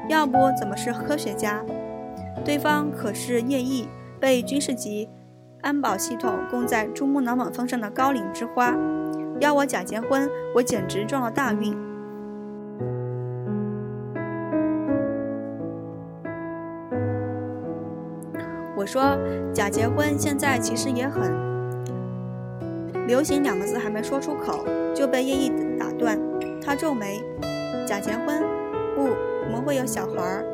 [0.09, 1.61] 要不怎么是科学家？
[2.45, 3.89] 对方可是叶毅，
[4.21, 5.09] 被军事级
[5.63, 8.75] 安保系统供在珠穆朗玛峰上的高岭之花，
[9.41, 11.77] 要我假结婚，我简直撞了大运。
[18.77, 19.19] 我说
[19.53, 21.48] 假结婚现在其实也很
[23.09, 25.49] 流行，两个字还没说出口就被叶毅
[25.79, 26.19] 打断。
[26.61, 27.25] 他皱眉：
[27.87, 28.43] 假结婚？
[28.95, 29.05] 不，
[29.47, 30.45] 我们会有小孩儿，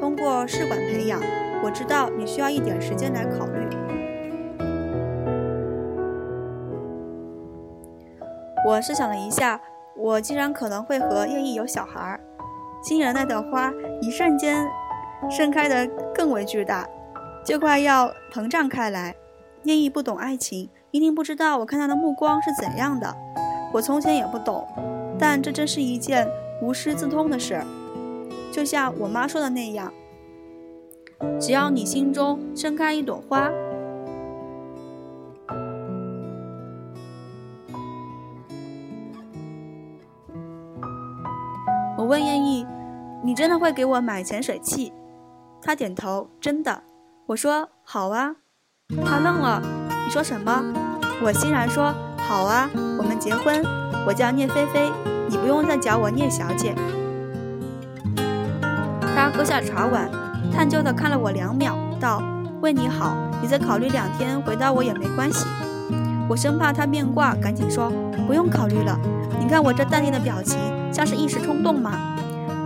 [0.00, 1.20] 通过试管培养。
[1.62, 3.60] 我知道你需要一点时间来考虑。
[8.66, 9.60] 我试想了一下，
[9.94, 12.20] 我竟然可能会和叶毅有小孩儿。
[12.82, 14.66] 心人那朵花一瞬间
[15.28, 16.88] 盛开得更为巨大。
[17.44, 19.14] 就快要膨胀开来。
[19.64, 23.14] 叶毅不懂爱情，一定不知道我看他的目光是怎样的。
[23.72, 24.66] 我从前也不懂，
[25.18, 26.26] 但这真是一件
[26.62, 27.62] 无师自通的事。
[28.50, 29.92] 就像我妈说的那样，
[31.38, 33.50] 只要你心中盛开一朵花。
[41.98, 42.66] 我问燕毅
[43.22, 44.92] ：“你真的会给我买潜水器？”
[45.60, 46.82] 他点头：“真的。”
[47.26, 48.36] 我说好啊，
[49.04, 49.77] 他愣了。
[50.08, 50.64] 你说什么？
[51.22, 51.94] 我欣然说
[52.26, 52.66] 好啊，
[52.98, 53.62] 我们结婚。
[54.06, 54.90] 我叫聂菲菲，
[55.28, 56.74] 你不用再叫我聂小姐。
[59.14, 60.10] 他搁下茶碗，
[60.50, 62.22] 探究地看了我两秒，道
[62.62, 65.44] ：“为你好，你再考虑两天，回答我也没关系。”
[66.26, 67.92] 我生怕他变卦，赶紧说
[68.26, 68.98] ：“不用考虑了。
[69.38, 70.58] 你看我这淡定的表情，
[70.90, 72.16] 像是一时冲动吗？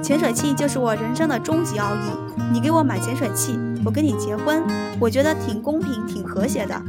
[0.00, 2.42] 潜水器就是我人生的终极奥义。
[2.52, 4.62] 你给我买潜水器。”我跟你结婚，
[5.00, 6.82] 我觉得挺公平、挺和谐的。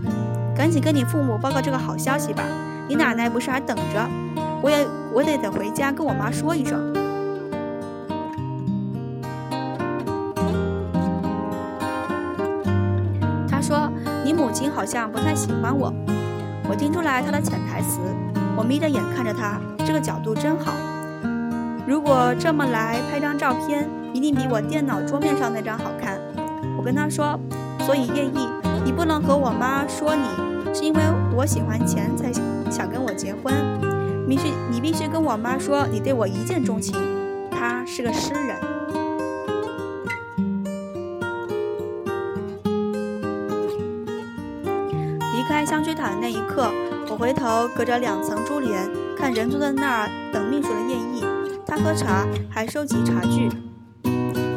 [0.56, 2.44] 赶紧跟你父母报告这个好消息吧。
[2.88, 4.10] 你奶奶不是还等着？
[4.62, 6.94] 我也我得得回家跟我妈说一声。
[13.50, 13.90] 他说
[14.24, 15.94] ：“你母亲好像不太喜欢我。”
[16.70, 18.00] 我听出来他的潜台词。
[18.56, 20.74] 我眯着眼看着他，这个角度真好。
[21.88, 26.20] 如果这么来拍张照片，一定比我电脑桌面上那张好看。
[26.78, 27.40] 我跟他说，
[27.80, 28.48] 所以愿意，
[28.86, 31.02] 你不能和我妈说你是因为
[31.36, 32.32] 我喜欢钱才
[32.70, 33.54] 想跟我结婚，
[34.28, 36.96] 必须你必须跟我妈说你对我一见钟情。
[37.50, 38.58] 他是个诗人。
[45.34, 46.70] 离开香薰塔的那一刻，
[47.10, 51.24] 我回头隔着两层珠帘看人坐在那儿等秘书的叶毅，
[51.66, 53.50] 他喝茶还收集茶具、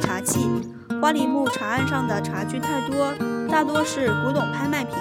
[0.01, 0.49] 茶器。
[1.01, 3.13] 花梨木茶案上的茶具太多，
[3.49, 4.95] 大多是古董拍卖品。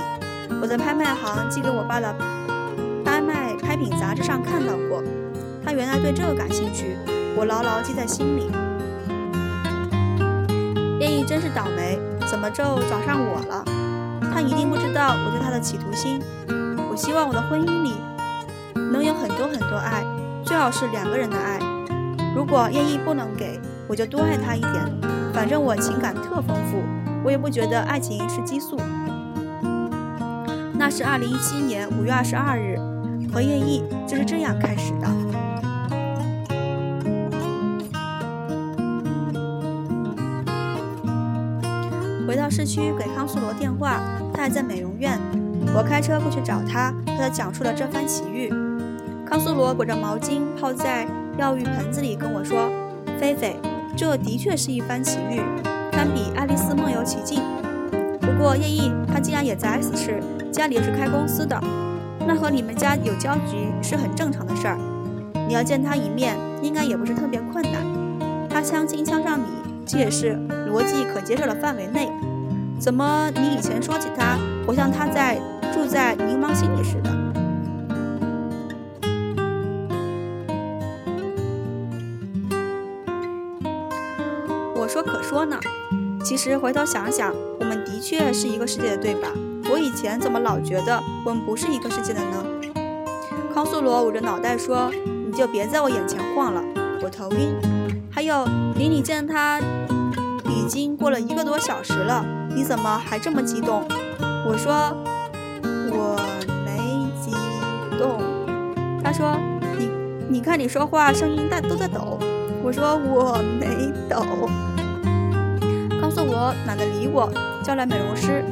[0.62, 2.16] 我在拍卖行寄给我爸的
[3.04, 5.04] 拍卖拍品杂志上看到过，
[5.64, 6.98] 他原来对这个感兴趣，
[7.36, 8.50] 我牢牢记在心里。
[11.00, 13.66] 叶毅真是倒霉，怎么就找上我了？
[14.34, 16.22] 他一定不知道我对他的企图心。
[16.90, 17.94] 我希望我的婚姻里
[18.74, 20.04] 能有很多很多爱，
[20.44, 21.60] 最好是两个人的爱。
[22.34, 24.74] 如果叶毅不能给，我就多爱他一点。
[25.34, 26.82] 反正我情感特丰富，
[27.26, 28.78] 我也不觉得爱情是激素。
[30.78, 32.78] 那是二零一七年五月二十二日，
[33.34, 35.08] 和叶毅就是这样开始的。
[42.28, 44.00] 回到市区给康苏罗电话，
[44.32, 45.20] 他还在美容院。
[45.76, 48.50] 我开车过去找他，和他讲述了这番奇遇。
[49.26, 51.08] 康苏罗裹着毛巾泡在
[51.40, 52.70] 药浴盆子里，跟我说
[53.20, 53.56] ：“菲菲。”
[53.98, 55.40] 这的确是一番奇遇，
[55.96, 57.40] 堪比《爱丽丝梦游奇境》。
[58.20, 60.22] 不过叶毅他既然也在 S 市，
[60.52, 61.58] 家里是开公司的，
[62.28, 64.78] 那和你们家有交集是很正常的事儿。
[65.48, 67.82] 你要见他一面，应该也不是特别困难。
[68.50, 69.46] 他相亲相上你，
[69.86, 70.38] 这也是
[70.70, 72.12] 逻辑可接受的范围内。
[72.78, 74.38] 怎么你以前说起他，
[74.68, 75.38] 我像他在
[75.74, 77.10] 住在柠檬心里似的？
[84.76, 85.58] 我说可说呢。
[86.26, 89.30] 其实回头想想，我们的确是一个世界的，对吧？
[89.70, 92.44] 我以前怎么老觉得我们不是一个世界的呢？
[93.54, 94.92] 康苏罗捂着脑袋说
[95.28, 96.64] ：“你就别在我眼前晃了，
[97.04, 97.56] 我头晕。
[98.10, 98.44] 还有，
[98.76, 99.60] 离你见他
[100.50, 103.84] 已经过了一个多小时了，你怎么还这么激动？”
[104.50, 104.74] 我说
[105.94, 106.18] ：“我
[106.66, 107.32] 没激
[108.00, 108.20] 动。”
[109.04, 109.38] 他说
[109.78, 109.92] ：“你
[110.28, 112.18] 你看你说话声音大都在抖。”
[112.66, 114.26] 我说：“我没抖。”
[116.38, 117.32] 我懒得理我，
[117.64, 118.44] 叫来美容师，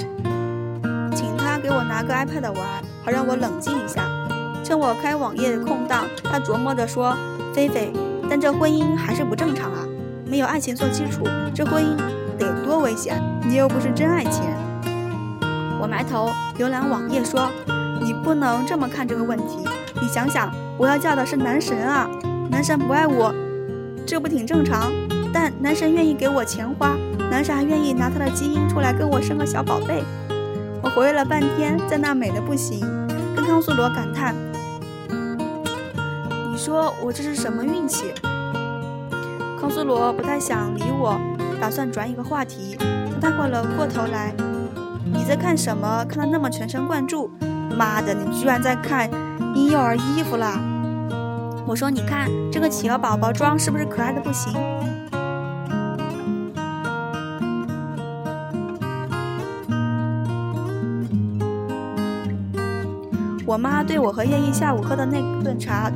[1.14, 4.06] 请他给我拿个 iPad 玩，好让我冷静一下。
[4.64, 7.14] 趁我开网页的空档，他琢磨着说
[7.54, 7.92] ：“菲菲，
[8.30, 9.86] 但这婚姻还是不正常啊，
[10.26, 11.98] 没有爱情做基础，这婚姻
[12.38, 13.22] 得多危险！
[13.46, 14.56] 你又不是真爱钱。”
[15.78, 17.50] 我埋头浏览网页说
[18.02, 19.58] ：“你不能这么看这个问题，
[20.02, 22.10] 你想想，我要嫁的是男神啊，
[22.50, 23.36] 男神不爱我，
[24.08, 24.90] 这不挺正常？
[25.34, 26.96] 但男神愿意给我钱花。”
[27.30, 30.04] 男神还愿意拿他的基因出来跟我生个小宝贝，
[30.82, 32.80] 我活跃了半天，在那美的不行，
[33.36, 34.36] 跟康苏罗感叹
[36.52, 38.14] ：“你说我这是什么运气？”
[39.60, 41.20] 康苏罗不太想理我，
[41.60, 42.78] 打算转一个话题。
[43.22, 44.34] 他过了过头来
[45.12, 46.06] ：“你在看什么？
[46.06, 47.32] 看得那么全神贯注？
[47.78, 49.10] 妈的，你居然在看
[49.56, 50.60] 婴幼儿衣服啦！”
[51.66, 54.54] 我说：“你看这个企鹅宝宝装是不是可爱的不行？”
[63.54, 65.88] 我妈对我和叶一下午喝的那顿茶，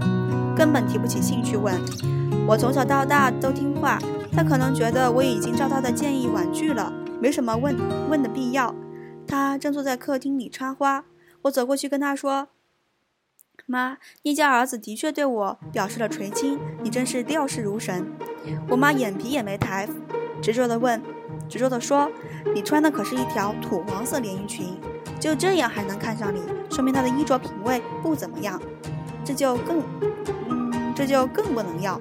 [0.55, 1.73] 根本提不起兴趣问。
[2.47, 3.97] 我从小到大都听话，
[4.31, 7.75] 她可能觉得我已经照她的建议婉拒了，没什么问
[8.11, 8.75] 问的必要。
[9.27, 11.05] 她正坐在客厅里插花，
[11.41, 12.49] 我走过去跟她说
[13.65, 18.05] ：“妈，叶家儿子的确对我表示了垂青，你真是料事如神。”
[18.69, 19.89] 我妈眼皮也没抬，
[20.43, 21.01] 执着的问，
[21.49, 22.11] 执着的说
[22.53, 24.77] ：“你穿的可是一条土黄色连衣裙。”
[25.19, 28.61] 就这样还能看上你，说明他的衣着品味不怎么样，
[29.25, 29.81] 这就更，
[30.49, 31.99] 嗯，这就更不能要。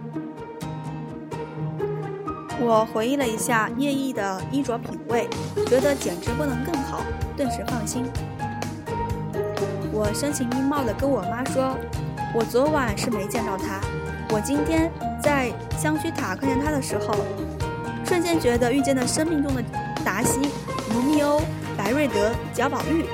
[2.60, 5.28] 我回忆了一下叶毅的衣着品味，
[5.66, 7.02] 觉得简直不能更好，
[7.36, 8.04] 顿时放心。
[9.92, 11.76] 我声情并茂地跟我妈说
[12.34, 13.80] ：“我昨晚是没见到他，
[14.30, 14.90] 我今天
[15.22, 17.14] 在香须塔看见他的时候，
[18.04, 19.62] 瞬间觉得遇见了生命中的
[20.04, 20.40] 达西·
[20.94, 21.40] 卢密欧。”
[21.76, 23.04] 白瑞德、贾宝玉，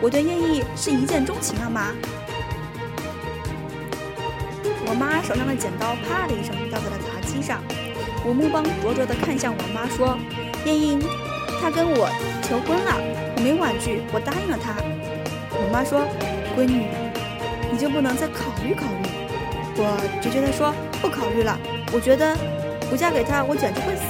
[0.00, 1.92] 我对叶毅是一见钟情了吗？
[4.88, 7.60] 我妈手上的剪刀啪的一声掉在了茶几上，
[8.24, 10.16] 我目光灼灼地看向我妈说
[10.64, 10.98] ：“叶毅，
[11.60, 12.08] 他跟我
[12.42, 12.94] 求婚了，
[13.36, 14.74] 我没婉拒，我答应了他。”
[15.50, 16.06] 我妈说
[16.56, 16.86] ：“闺女，
[17.70, 19.08] 你就不能再考虑考虑？”
[19.78, 21.58] 我决绝地说：“不考虑了，
[21.92, 22.36] 我觉得
[22.88, 24.02] 不嫁给他，我简直会死。”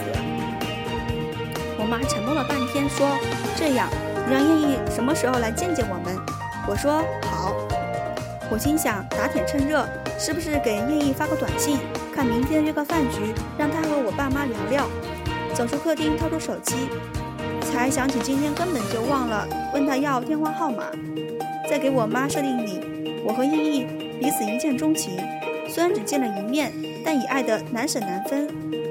[1.80, 3.08] 我妈沉默了半天，说
[3.56, 3.88] ：“这样，
[4.26, 6.14] 你让叶毅什么时候来见见我们？”
[6.68, 7.54] 我说：“好。”
[8.48, 9.88] 我心想，打铁趁热，
[10.18, 11.78] 是不是给叶毅发个短信，
[12.14, 14.86] 看明天约个饭局，让他和我爸妈聊聊？
[15.52, 16.76] 走出客厅，掏出手机，
[17.62, 20.84] 才想起今天根本就忘了问他要电话号码。
[21.68, 23.84] 在给我妈设定里，我和叶毅
[24.20, 25.16] 彼此一见钟情，
[25.68, 26.72] 虽然只见了一面，
[27.04, 28.48] 但已爱得难舍难分。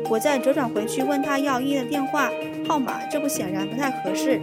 [0.10, 2.30] 我再折转回去问他要叶毅的电话。
[2.68, 4.42] 号码，这不显然不太合适。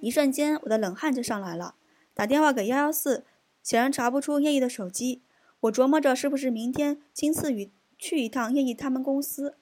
[0.00, 1.74] 一瞬间，我的冷汗就上来了。
[2.14, 3.26] 打电话给幺幺四，
[3.62, 5.22] 显然查不出叶毅的手机。
[5.60, 9.58] 我琢磨着是不是明天亲自与去一趟叶毅他们公司。